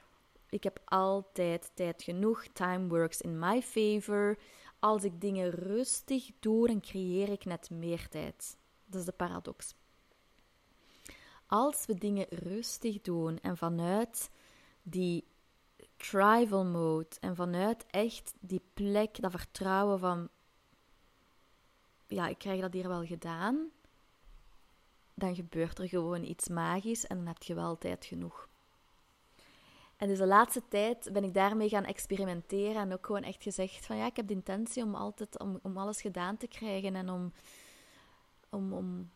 ik 0.49 0.65
heb 0.65 0.81
altijd 0.85 1.71
tijd 1.75 2.03
genoeg. 2.03 2.47
Time 2.53 2.89
works 2.89 3.21
in 3.21 3.39
my 3.39 3.63
favor. 3.63 4.39
Als 4.79 5.05
ik 5.05 5.21
dingen 5.21 5.51
rustig 5.51 6.31
doe, 6.41 6.67
dan 6.67 6.81
creëer 6.81 7.29
ik 7.29 7.45
net 7.45 7.71
meer 7.71 8.09
tijd. 8.09 8.57
Dat 8.85 9.01
is 9.01 9.07
de 9.07 9.13
paradox. 9.13 9.75
Als 11.47 11.87
we 11.87 11.95
dingen 11.95 12.27
rustig 12.29 13.01
doen 13.01 13.39
en 13.39 13.57
vanuit 13.57 14.31
die 14.83 15.25
tribal 15.97 16.65
mode. 16.65 17.17
En 17.21 17.37
vanuit 17.37 17.87
echt 17.91 18.35
die 18.41 18.63
plek, 18.75 19.21
dat 19.21 19.31
vertrouwen 19.31 19.99
van, 19.99 20.29
ja, 22.07 22.27
ik 22.29 22.39
krijg 22.39 22.61
dat 22.61 22.73
hier 22.73 22.89
wel 22.89 23.05
gedaan, 23.05 23.71
dan 25.15 25.35
gebeurt 25.35 25.79
er 25.79 25.89
gewoon 25.89 26.23
iets 26.23 26.49
magisch 26.49 27.07
en 27.07 27.17
dan 27.17 27.27
heb 27.27 27.43
je 27.43 27.55
wel 27.55 27.79
tijd 27.79 28.05
genoeg. 28.05 28.49
En 29.97 30.09
dus 30.09 30.19
de 30.19 30.27
laatste 30.27 30.63
tijd 30.69 31.09
ben 31.13 31.25
ik 31.25 31.35
daarmee 31.35 31.69
gaan 31.69 31.85
experimenteren 31.85 32.83
en 32.83 32.93
ook 32.93 33.07
gewoon 33.07 33.23
echt 33.23 33.43
gezegd 33.43 33.87
van 33.87 33.97
ja, 33.97 34.07
ik 34.07 34.17
heb 34.17 34.27
de 34.27 34.35
intentie 34.35 34.83
om 34.83 34.95
altijd 34.95 35.39
om, 35.39 35.59
om 35.63 35.77
alles 35.77 36.01
gedaan 36.01 36.37
te 36.37 36.47
krijgen 36.47 36.95
en 36.95 37.11
om, 37.11 37.33
om, 38.51 38.73
om 38.73 39.11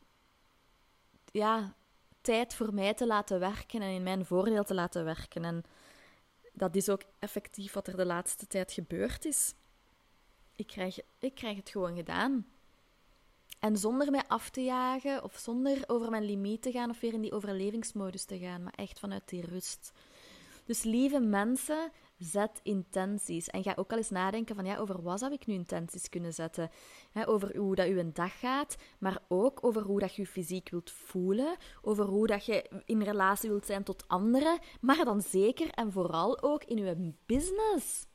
ja, 1.33 1.75
tijd 2.21 2.55
voor 2.55 2.75
mij 2.75 2.95
te 2.95 3.07
laten 3.07 3.41
werken 3.41 3.83
en 3.83 3.91
in 3.91 4.03
mijn 4.03 4.25
voordeel 4.25 4.65
te 4.65 4.75
laten 4.75 5.05
werken. 5.05 5.45
En 5.45 5.65
dat 6.53 6.77
is 6.77 6.89
ook 6.89 7.03
effectief 7.19 7.73
wat 7.73 7.87
er 7.87 7.97
de 7.97 8.07
laatste 8.07 8.47
tijd 8.47 8.73
gebeurd 8.73 9.25
is. 9.25 9.55
Ik 10.57 10.67
krijg, 10.67 10.99
ik 11.19 11.35
krijg 11.35 11.57
het 11.57 11.71
gewoon 11.71 11.97
gedaan. 11.97 12.47
En 13.59 13.77
zonder 13.77 14.11
mij 14.11 14.25
af 14.27 14.50
te 14.50 14.62
jagen 14.62 15.25
of 15.25 15.37
zonder 15.39 15.83
over 15.87 16.11
mijn 16.11 16.25
limiet 16.25 16.62
te 16.62 16.71
gaan 16.71 16.91
of 16.91 17.00
weer 17.00 17.12
in 17.12 17.21
die 17.21 17.33
overlevingsmodus 17.33 18.25
te 18.25 18.39
gaan, 18.39 18.62
maar 18.62 18.75
echt 18.77 18.99
vanuit 18.99 19.29
die 19.29 19.47
rust. 19.47 19.93
Dus 20.65 20.83
lieve 20.83 21.21
mensen, 21.21 21.93
zet 22.21 22.61
intenties. 22.62 23.49
En 23.49 23.62
ga 23.62 23.73
ook 23.77 23.91
al 23.91 23.97
eens 23.97 24.11
nadenken 24.11 24.55
van, 24.55 24.65
ja, 24.65 24.77
over 24.77 25.03
wat 25.03 25.19
zou 25.19 25.33
ik 25.33 25.47
nu 25.47 25.55
intenties 25.55 26.09
kunnen 26.09 26.33
zetten? 26.33 26.71
over 27.25 27.57
hoe 27.57 27.75
dat 27.75 27.87
je 27.87 27.99
een 27.99 28.12
dag 28.12 28.39
gaat, 28.39 28.77
maar 28.99 29.23
ook 29.29 29.65
over 29.65 29.83
hoe 29.83 30.00
dat 30.00 30.15
je 30.15 30.23
je 30.23 30.29
fysiek 30.29 30.71
wilt 30.71 30.91
voelen, 30.91 31.57
over 31.83 32.05
hoe 32.05 32.27
dat 32.27 32.45
je 32.45 32.83
in 32.85 33.03
relatie 33.03 33.49
wilt 33.50 33.67
zijn 33.67 33.83
tot 33.83 34.09
anderen, 34.09 34.59
maar 34.81 35.05
dan 35.05 35.21
zeker 35.21 35.71
en 35.71 35.93
vooral 35.93 36.43
ook 36.43 36.65
in 36.65 36.77
je 36.77 37.12
business. 37.27 38.07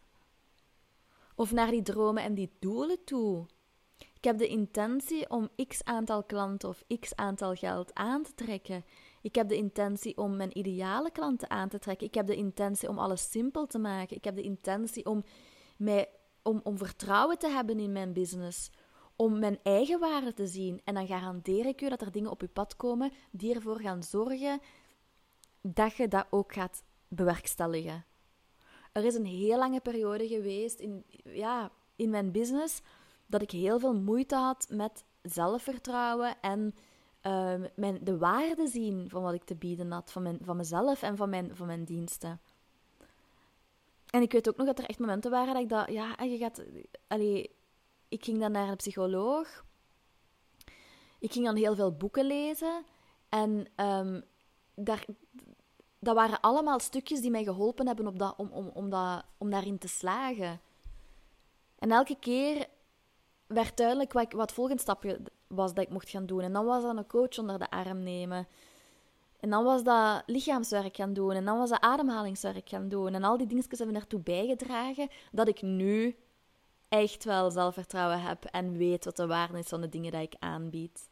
Of 1.36 1.52
naar 1.52 1.72
die 1.72 1.82
dromen 1.82 2.24
en 2.24 2.34
die 2.34 2.52
doelen 2.60 3.04
toe. 3.04 3.46
Ik 3.98 4.24
heb 4.24 4.38
de 4.38 4.48
intentie 4.48 5.30
om 5.30 5.50
x 5.68 5.84
aantal 5.84 6.24
klanten 6.24 6.70
of 6.70 6.84
x 7.00 7.16
aantal 7.16 7.54
geld 7.54 7.94
aan 7.94 8.24
te 8.24 8.34
trekken. 8.34 8.86
Ik 9.25 9.36
heb 9.36 9.50
de 9.50 9.55
intentie 9.55 10.17
om 10.17 10.36
mijn 10.36 10.58
ideale 10.58 11.12
klanten 11.12 11.50
aan 11.50 11.70
te 11.70 11.79
trekken. 11.79 12.08
Ik 12.08 12.13
heb 12.13 12.27
de 12.27 12.36
intentie 12.36 12.89
om 12.89 13.00
alles 13.00 13.32
simpel 13.32 13.67
te 13.67 13.79
maken. 13.79 14.17
Ik 14.17 14.24
heb 14.24 14.36
de 14.36 14.41
intentie 14.41 15.05
om, 15.05 15.24
mij, 15.77 16.10
om, 16.41 16.62
om 16.63 16.77
vertrouwen 16.77 17.38
te 17.38 17.50
hebben 17.50 17.79
in 17.79 17.91
mijn 17.91 18.13
business. 18.13 18.72
Om 19.15 19.39
mijn 19.39 19.60
eigen 19.63 20.00
waarde 20.00 20.34
te 20.34 20.48
zien. 20.48 20.82
En 20.84 20.94
dan 20.94 21.08
garandeer 21.08 21.65
ik 21.65 21.82
u 21.82 21.89
dat 21.89 22.01
er 22.01 22.12
dingen 22.12 22.32
op 22.32 22.41
uw 22.41 22.50
pad 22.53 22.75
komen 22.75 23.12
die 23.32 23.55
ervoor 23.55 23.79
gaan 23.79 24.03
zorgen 24.03 24.60
dat 25.62 25.96
je 25.96 26.08
dat 26.08 26.25
ook 26.29 26.53
gaat 26.53 26.84
bewerkstelligen. 27.08 28.05
Er 28.91 29.05
is 29.05 29.15
een 29.15 29.25
heel 29.25 29.58
lange 29.58 29.79
periode 29.79 30.27
geweest 30.27 30.79
in, 30.79 31.05
ja, 31.24 31.72
in 31.96 32.10
mijn 32.10 32.32
business 32.32 32.82
dat 33.25 33.41
ik 33.41 33.51
heel 33.51 33.79
veel 33.79 33.96
moeite 33.96 34.36
had 34.36 34.67
met 34.70 35.03
zelfvertrouwen 35.22 36.41
en 36.41 36.75
Ehm, 37.25 37.67
mijn, 37.75 38.00
de 38.03 38.17
waarde 38.17 38.67
zien 38.67 39.10
van 39.10 39.22
wat 39.22 39.34
ik 39.34 39.44
te 39.44 39.55
bieden 39.55 39.91
had, 39.91 40.12
van, 40.12 40.22
mijn, 40.22 40.39
van 40.41 40.58
mezelf 40.58 41.01
en 41.01 41.17
van 41.17 41.29
mijn, 41.29 41.55
van 41.55 41.67
mijn 41.67 41.84
diensten. 41.84 42.41
En 44.10 44.22
ik 44.22 44.32
weet 44.32 44.50
ook 44.50 44.58
nog 44.58 44.65
dat 44.65 44.79
er 44.79 44.86
echt 44.86 45.00
momenten 45.00 45.32
waren 45.32 45.53
dat 45.53 45.63
ik 45.63 45.70
dat, 45.70 45.91
ja, 45.91 46.24
je 46.24 46.38
gaat, 46.38 46.63
allee, 47.08 47.55
ik 48.08 48.24
ging 48.24 48.39
dan 48.39 48.51
naar 48.51 48.67
een 48.67 48.75
psycholoog. 48.75 49.65
Ik 51.20 51.32
ging 51.32 51.46
dan 51.46 51.55
heel 51.55 51.75
veel 51.75 51.91
boeken 51.91 52.25
lezen. 52.25 52.84
En 53.29 53.67
um, 53.75 54.24
daar, 54.75 55.05
dat 56.00 56.15
waren 56.15 56.41
allemaal 56.41 56.79
stukjes 56.79 57.22
die 57.22 57.32
mij 57.32 57.44
geholpen 57.44 57.88
hebben 57.88 58.08
op 58.08 58.20
dat, 58.20 58.34
om, 58.38 58.50
om, 58.51 58.67
om, 58.67 58.89
dat, 58.89 59.24
om 59.38 59.50
daarin 59.50 59.77
te 59.77 59.88
slagen. 59.88 60.62
En 61.79 61.91
elke 61.91 62.15
keer 62.20 62.67
werd 63.48 63.77
duidelijk 63.77 64.13
wat, 64.13 64.32
wat 64.32 64.41
het 64.41 64.51
volgende 64.51 64.82
stapje 64.82 65.22
was 65.48 65.74
dat 65.74 65.84
ik 65.84 65.92
mocht 65.92 66.10
gaan 66.10 66.25
doen. 66.25 66.42
En 66.42 66.54
dan 66.54 66.66
was 66.66 66.84
dat 66.84 66.98
een 66.98 67.08
coach 67.08 67.38
onder 67.38 67.60
de 67.60 67.70
arm 67.70 68.04
nemen. 68.04 68.48
En 69.40 69.50
dan 69.50 69.64
was 69.64 69.84
dat 69.84 70.24
lichaamswerk 70.25 70.96
gaan 70.96 71.14
doen. 71.14 71.32
En 71.32 71.46
dan 71.46 71.58
was 71.58 71.70
dat 71.70 71.82
ademhalingswerk 71.82 72.70
gaan 72.70 72.90
doen. 72.90 73.14
En 73.14 73.24
al 73.24 73.38
die 73.38 73.48
dingetjes 73.48 73.80
hebben 73.80 73.98
ertoe 73.98 74.20
bijgedragen 74.20 75.10
dat 75.32 75.48
ik 75.48 75.62
nu 75.62 76.16
echt 76.90 77.24
wel 77.24 77.52
zelfvertrouwen 77.52 78.22
heb 78.22 78.46
en 78.46 78.78
weet 78.78 79.06
wat 79.06 79.16
de 79.16 79.28
waarde 79.28 79.58
is 79.58 79.68
van 79.68 79.82
de 79.82 79.90
dingen 79.90 80.12
die 80.12 80.22
ik 80.22 80.36
aanbied. 80.40 81.10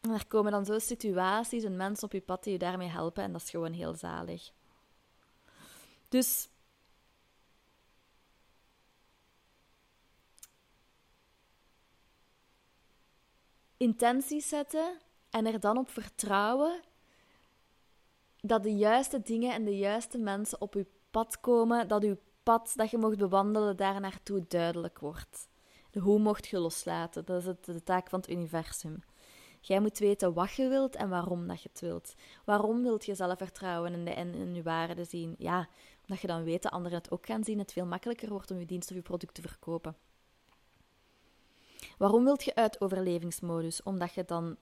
En 0.00 0.10
er 0.10 0.26
komen 0.26 0.52
dan 0.52 0.64
zo 0.64 0.78
situaties 0.78 1.64
en 1.64 1.76
mensen 1.76 2.04
op 2.04 2.12
je 2.12 2.20
pad 2.20 2.44
die 2.44 2.52
je 2.52 2.58
daarmee 2.58 2.88
helpen 2.88 3.22
en 3.22 3.32
dat 3.32 3.42
is 3.42 3.50
gewoon 3.50 3.72
heel 3.72 3.94
zalig. 3.94 4.50
Dus 6.08 6.48
intenties 13.80 14.48
zetten 14.48 14.98
en 15.30 15.46
er 15.46 15.60
dan 15.60 15.78
op 15.78 15.90
vertrouwen 15.90 16.80
dat 18.40 18.62
de 18.62 18.76
juiste 18.76 19.20
dingen 19.22 19.52
en 19.52 19.64
de 19.64 19.78
juiste 19.78 20.18
mensen 20.18 20.60
op 20.60 20.74
je 20.74 20.86
pad 21.10 21.40
komen, 21.40 21.88
dat 21.88 22.04
uw 22.04 22.16
pad 22.42 22.72
dat 22.76 22.90
je 22.90 22.98
mocht 22.98 23.16
bewandelen 23.16 23.76
daar 23.76 24.00
naartoe 24.00 24.44
duidelijk 24.48 24.98
wordt. 24.98 25.48
De 25.90 26.00
hoe 26.00 26.18
mocht 26.18 26.46
je 26.46 26.58
loslaten, 26.58 27.24
dat 27.24 27.40
is 27.40 27.46
het, 27.46 27.64
de 27.64 27.82
taak 27.82 28.08
van 28.08 28.20
het 28.20 28.30
universum. 28.30 29.02
Jij 29.60 29.80
moet 29.80 29.98
weten 29.98 30.32
wat 30.32 30.52
je 30.52 30.68
wilt 30.68 30.96
en 30.96 31.08
waarom 31.08 31.48
dat 31.48 31.62
je 31.62 31.68
het 31.72 31.80
wilt. 31.80 32.14
Waarom 32.44 32.82
wilt 32.82 33.04
je 33.04 33.14
zelfvertrouwen 33.14 33.92
en, 33.92 34.06
en, 34.16 34.34
en 34.34 34.54
je 34.54 34.62
waarde 34.62 35.04
zien? 35.04 35.34
Ja, 35.38 35.68
omdat 36.02 36.20
je 36.20 36.26
dan 36.26 36.44
weet 36.44 36.62
dat 36.62 36.72
anderen 36.72 36.98
het 36.98 37.10
ook 37.10 37.26
gaan 37.26 37.44
zien, 37.44 37.58
het 37.58 37.72
veel 37.72 37.86
makkelijker 37.86 38.28
wordt 38.28 38.50
om 38.50 38.58
je 38.58 38.66
dienst 38.66 38.90
of 38.90 38.96
je 38.96 39.02
product 39.02 39.34
te 39.34 39.42
verkopen. 39.42 39.96
Waarom 42.00 42.24
wilt 42.24 42.44
je 42.44 42.54
uit 42.54 42.80
overlevingsmodus? 42.80 43.82
Omdat 43.82 44.14
je 44.14 44.24
dan 44.24 44.56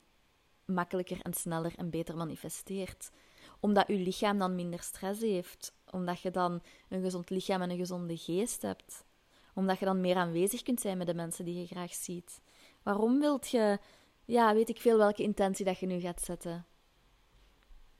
makkelijker 0.65 1.21
en 1.21 1.33
sneller 1.33 1.73
en 1.75 1.89
beter 1.89 2.15
manifesteert. 2.15 3.11
Omdat 3.59 3.87
je 3.87 3.93
lichaam 3.93 4.37
dan 4.37 4.55
minder 4.55 4.79
stress 4.79 5.21
heeft. 5.21 5.73
Omdat 5.91 6.21
je 6.21 6.31
dan 6.31 6.61
een 6.89 7.01
gezond 7.01 7.29
lichaam 7.29 7.61
en 7.61 7.69
een 7.69 7.77
gezonde 7.77 8.17
geest 8.17 8.61
hebt. 8.61 9.05
Omdat 9.53 9.79
je 9.79 9.85
dan 9.85 10.01
meer 10.01 10.15
aanwezig 10.15 10.61
kunt 10.61 10.81
zijn 10.81 10.97
met 10.97 11.07
de 11.07 11.13
mensen 11.13 11.45
die 11.45 11.59
je 11.59 11.65
graag 11.65 11.93
ziet. 11.93 12.41
Waarom 12.83 13.19
wilt 13.19 13.49
je, 13.49 13.79
ja, 14.25 14.53
weet 14.53 14.69
ik 14.69 14.81
veel 14.81 14.97
welke 14.97 15.23
intentie 15.23 15.65
dat 15.65 15.79
je 15.79 15.85
nu 15.85 15.99
gaat 15.99 16.21
zetten. 16.21 16.65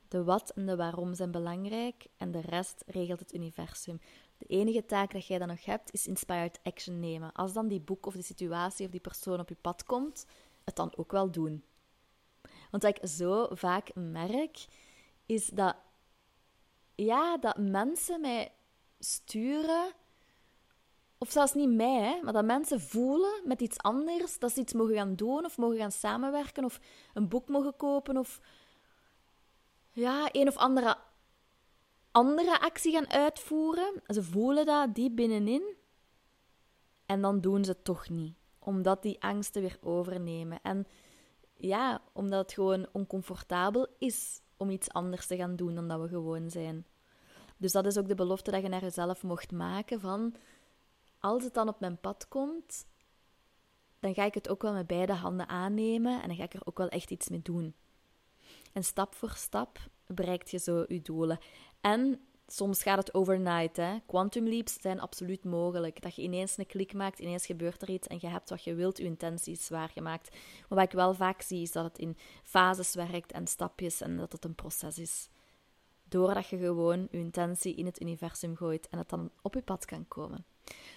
De 0.08 0.24
wat 0.24 0.50
en 0.50 0.66
de 0.66 0.76
waarom 0.76 1.14
zijn 1.14 1.30
belangrijk 1.30 2.06
en 2.16 2.30
de 2.30 2.40
rest 2.40 2.82
regelt 2.86 3.20
het 3.20 3.34
universum. 3.34 4.00
De 4.40 4.46
enige 4.46 4.84
taak 4.84 5.12
dat 5.12 5.26
jij 5.26 5.38
dan 5.38 5.48
nog 5.48 5.64
hebt, 5.64 5.92
is 5.92 6.06
inspired 6.06 6.60
action 6.62 7.00
nemen. 7.00 7.32
Als 7.32 7.52
dan 7.52 7.68
die 7.68 7.80
boek 7.80 8.06
of 8.06 8.14
die 8.14 8.22
situatie 8.22 8.86
of 8.86 8.90
die 8.90 9.00
persoon 9.00 9.40
op 9.40 9.48
je 9.48 9.56
pad 9.60 9.84
komt, 9.84 10.26
het 10.64 10.76
dan 10.76 10.92
ook 10.96 11.12
wel 11.12 11.30
doen. 11.30 11.64
Want 12.70 12.82
wat 12.82 12.96
ik 12.96 13.08
zo 13.08 13.48
vaak 13.50 13.94
merk, 13.94 14.66
is 15.26 15.46
dat, 15.46 15.76
ja, 16.94 17.38
dat 17.38 17.58
mensen 17.58 18.20
mij 18.20 18.52
sturen, 18.98 19.92
of 21.18 21.30
zelfs 21.30 21.54
niet 21.54 21.70
mij, 21.70 22.00
hè, 22.00 22.22
maar 22.22 22.32
dat 22.32 22.44
mensen 22.44 22.80
voelen 22.80 23.40
met 23.44 23.60
iets 23.60 23.78
anders, 23.78 24.38
dat 24.38 24.52
ze 24.52 24.60
iets 24.60 24.72
mogen 24.72 24.94
gaan 24.94 25.16
doen 25.16 25.44
of 25.44 25.58
mogen 25.58 25.78
gaan 25.78 25.92
samenwerken 25.92 26.64
of 26.64 26.80
een 27.14 27.28
boek 27.28 27.48
mogen 27.48 27.76
kopen 27.76 28.16
of 28.16 28.40
ja, 29.92 30.28
een 30.32 30.48
of 30.48 30.56
andere 30.56 30.96
andere 32.10 32.60
actie 32.60 32.92
gaan 32.92 33.10
uitvoeren. 33.10 34.02
Ze 34.06 34.22
voelen 34.22 34.66
dat 34.66 34.94
diep 34.94 35.16
binnenin. 35.16 35.76
En 37.06 37.20
dan 37.20 37.40
doen 37.40 37.64
ze 37.64 37.70
het 37.70 37.84
toch 37.84 38.08
niet. 38.08 38.34
Omdat 38.58 39.02
die 39.02 39.22
angsten 39.22 39.62
weer 39.62 39.78
overnemen. 39.80 40.62
En 40.62 40.86
ja, 41.56 42.02
omdat 42.12 42.40
het 42.40 42.52
gewoon 42.52 42.86
oncomfortabel 42.92 43.86
is 43.98 44.40
om 44.56 44.70
iets 44.70 44.90
anders 44.90 45.26
te 45.26 45.36
gaan 45.36 45.56
doen 45.56 45.74
dan 45.74 45.88
dat 45.88 46.00
we 46.00 46.08
gewoon 46.08 46.50
zijn. 46.50 46.86
Dus 47.56 47.72
dat 47.72 47.86
is 47.86 47.98
ook 47.98 48.08
de 48.08 48.14
belofte 48.14 48.50
dat 48.50 48.62
je 48.62 48.68
naar 48.68 48.80
jezelf 48.80 49.22
mocht 49.22 49.52
maken 49.52 50.00
van... 50.00 50.34
Als 51.18 51.44
het 51.44 51.54
dan 51.54 51.68
op 51.68 51.80
mijn 51.80 52.00
pad 52.00 52.28
komt, 52.28 52.86
dan 53.98 54.14
ga 54.14 54.24
ik 54.24 54.34
het 54.34 54.48
ook 54.48 54.62
wel 54.62 54.72
met 54.72 54.86
beide 54.86 55.12
handen 55.12 55.48
aannemen 55.48 56.22
en 56.22 56.28
dan 56.28 56.36
ga 56.36 56.44
ik 56.44 56.54
er 56.54 56.66
ook 56.66 56.78
wel 56.78 56.88
echt 56.88 57.10
iets 57.10 57.28
mee 57.28 57.42
doen. 57.42 57.74
En 58.72 58.84
stap 58.84 59.14
voor 59.14 59.30
stap 59.30 59.78
bereikt 60.06 60.50
je 60.50 60.58
zo 60.58 60.84
je 60.88 61.02
doelen. 61.02 61.38
En 61.80 62.20
soms 62.46 62.82
gaat 62.82 62.98
het 62.98 63.14
overnight. 63.14 63.76
Hè. 63.76 63.98
Quantum 64.06 64.48
leaps 64.48 64.76
zijn 64.80 65.00
absoluut 65.00 65.44
mogelijk. 65.44 66.02
Dat 66.02 66.16
je 66.16 66.22
ineens 66.22 66.56
een 66.56 66.66
klik 66.66 66.92
maakt, 66.92 67.18
ineens 67.18 67.46
gebeurt 67.46 67.82
er 67.82 67.90
iets 67.90 68.06
en 68.06 68.18
je 68.20 68.26
hebt 68.26 68.50
wat 68.50 68.64
je 68.64 68.74
wilt, 68.74 68.98
je 68.98 69.04
intenties 69.04 69.68
waargemaakt. 69.68 70.30
Maar 70.68 70.78
wat 70.78 70.86
ik 70.86 70.92
wel 70.92 71.14
vaak 71.14 71.42
zie, 71.42 71.62
is 71.62 71.72
dat 71.72 71.84
het 71.84 71.98
in 71.98 72.16
fases 72.42 72.94
werkt 72.94 73.32
en 73.32 73.46
stapjes 73.46 74.00
en 74.00 74.16
dat 74.16 74.32
het 74.32 74.44
een 74.44 74.54
proces 74.54 74.98
is. 74.98 75.28
Doordat 76.08 76.48
je 76.48 76.58
gewoon 76.58 77.08
je 77.10 77.18
intentie 77.18 77.74
in 77.74 77.86
het 77.86 78.00
universum 78.00 78.56
gooit 78.56 78.88
en 78.88 78.98
het 78.98 79.08
dan 79.08 79.30
op 79.42 79.54
je 79.54 79.62
pad 79.62 79.84
kan 79.84 80.08
komen. 80.08 80.44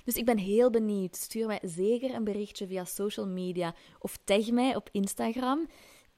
Dus 0.04 0.16
ik 0.16 0.26
ben 0.26 0.38
heel 0.38 0.70
benieuwd. 0.70 1.16
Stuur 1.16 1.48
mij 1.48 1.60
zeker 1.62 2.14
een 2.14 2.24
berichtje 2.24 2.68
via 2.68 2.86
social 2.86 3.28
media 3.28 3.76
of 4.00 4.18
tag 4.24 4.52
mij 4.52 4.76
op 4.76 4.90
Instagram 4.92 5.68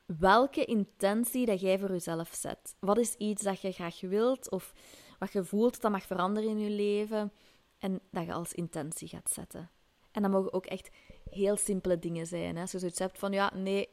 welke 0.05 0.65
intentie 0.65 1.45
dat 1.45 1.61
jij 1.61 1.79
voor 1.79 1.91
jezelf 1.91 2.33
zet. 2.33 2.75
Wat 2.79 2.97
is 2.97 3.15
iets 3.15 3.43
dat 3.43 3.61
je 3.61 3.71
graag 3.71 4.01
wilt 4.01 4.51
of 4.51 4.73
wat 5.19 5.31
je 5.31 5.43
voelt 5.43 5.81
dat 5.81 5.91
mag 5.91 6.03
veranderen 6.03 6.49
in 6.49 6.59
je 6.59 6.69
leven 6.69 7.31
en 7.77 8.01
dat 8.11 8.25
je 8.25 8.33
als 8.33 8.53
intentie 8.53 9.07
gaat 9.07 9.29
zetten. 9.29 9.69
En 10.11 10.21
dat 10.21 10.31
mogen 10.31 10.53
ook 10.53 10.65
echt 10.65 10.89
heel 11.29 11.57
simpele 11.57 11.99
dingen 11.99 12.27
zijn. 12.27 12.55
Hè? 12.55 12.61
Als 12.61 12.71
je 12.71 12.79
zoiets 12.79 12.99
hebt 12.99 13.19
van, 13.19 13.31
ja, 13.31 13.51
nee, 13.55 13.89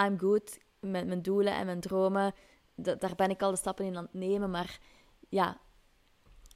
I'm 0.00 0.18
good 0.18 0.58
met 0.80 1.06
mijn 1.06 1.22
doelen 1.22 1.54
en 1.54 1.66
mijn 1.66 1.80
dromen, 1.80 2.34
daar 2.74 3.14
ben 3.16 3.30
ik 3.30 3.42
al 3.42 3.50
de 3.50 3.56
stappen 3.56 3.84
in 3.84 3.96
aan 3.96 4.02
het 4.02 4.14
nemen, 4.14 4.50
maar 4.50 4.80
ja, 5.28 5.60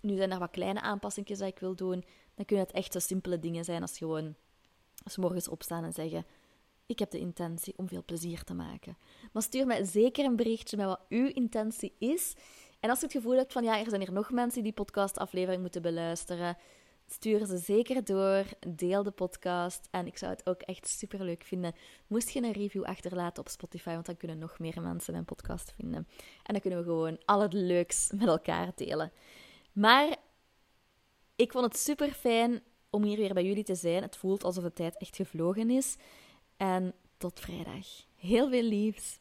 nu 0.01 0.17
zijn 0.17 0.31
er 0.31 0.39
wat 0.39 0.51
kleine 0.51 0.81
aanpassingen 0.81 1.39
die 1.39 1.47
ik 1.47 1.59
wil 1.59 1.75
doen, 1.75 2.05
dan 2.35 2.45
kunnen 2.45 2.67
het 2.67 2.75
echt 2.75 2.93
zo 2.93 2.99
simpele 2.99 3.39
dingen 3.39 3.65
zijn 3.65 3.83
als 3.83 3.99
gewoon 3.99 4.35
als 5.05 5.17
morgens 5.17 5.49
opstaan 5.49 5.85
en 5.85 5.93
zeggen, 5.93 6.27
ik 6.87 6.99
heb 6.99 7.11
de 7.11 7.19
intentie 7.19 7.75
om 7.77 7.89
veel 7.89 8.05
plezier 8.05 8.45
te 8.45 8.55
maken. 8.55 8.97
Maar 9.33 9.43
stuur 9.43 9.67
mij 9.67 9.85
zeker 9.85 10.25
een 10.25 10.37
berichtje 10.37 10.77
met 10.77 10.87
wat 10.87 11.01
uw 11.09 11.27
intentie 11.27 11.95
is. 11.99 12.35
En 12.81 12.91
als 12.91 12.99
je 13.01 13.05
het 13.07 13.15
gevoel 13.15 13.37
hebt 13.37 13.53
van 13.53 13.65
ja, 13.65 13.79
er 13.79 13.89
zijn 13.89 14.01
hier 14.01 14.13
nog 14.13 14.31
mensen 14.31 14.63
die 14.63 14.73
podcastaflevering 14.73 15.63
moeten 15.63 15.83
beluisteren, 15.83 16.57
stuur 17.07 17.47
ze 17.47 17.59
zeker 17.59 18.05
door. 18.05 18.45
Deel 18.69 19.03
de 19.03 19.11
podcast. 19.11 19.89
En 19.91 20.07
ik 20.07 20.19
zou 20.19 20.33
het 20.33 20.47
ook 20.47 20.61
echt 20.61 20.89
super 20.89 21.25
leuk 21.25 21.45
vinden. 21.45 21.75
Moest 22.07 22.29
je 22.31 22.43
een 22.43 22.53
review 22.53 22.85
achterlaten 22.85 23.43
op 23.43 23.49
Spotify, 23.49 23.93
want 23.93 24.07
dan 24.07 24.17
kunnen 24.17 24.39
nog 24.39 24.59
meer 24.59 24.83
mensen 24.83 25.13
mijn 25.13 25.25
podcast 25.25 25.73
vinden. 25.77 26.09
En 26.43 26.53
dan 26.53 26.61
kunnen 26.61 26.79
we 26.79 26.85
gewoon 26.85 27.19
al 27.25 27.41
het 27.41 27.53
leuks 27.53 28.11
met 28.19 28.29
elkaar 28.29 28.73
delen. 28.75 29.13
Maar 29.73 30.17
ik 31.37 31.53
vond 31.53 31.65
het 31.65 31.77
super 31.77 32.13
fijn 32.13 32.63
om 32.91 33.03
hier 33.03 33.17
weer 33.17 33.35
bij 33.35 33.45
jullie 33.45 33.65
te 33.65 33.75
zijn. 33.75 34.03
Het 34.03 34.17
voelt 34.17 34.45
alsof 34.45 34.65
de 34.65 34.73
tijd 34.73 34.97
echt 34.97 35.17
gevlogen 35.17 35.71
is. 35.71 35.97
En 36.57 36.95
tot 37.17 37.41
vrijdag. 37.41 37.87
Heel 38.17 38.51
veel 38.51 38.63
liefs. 38.63 39.19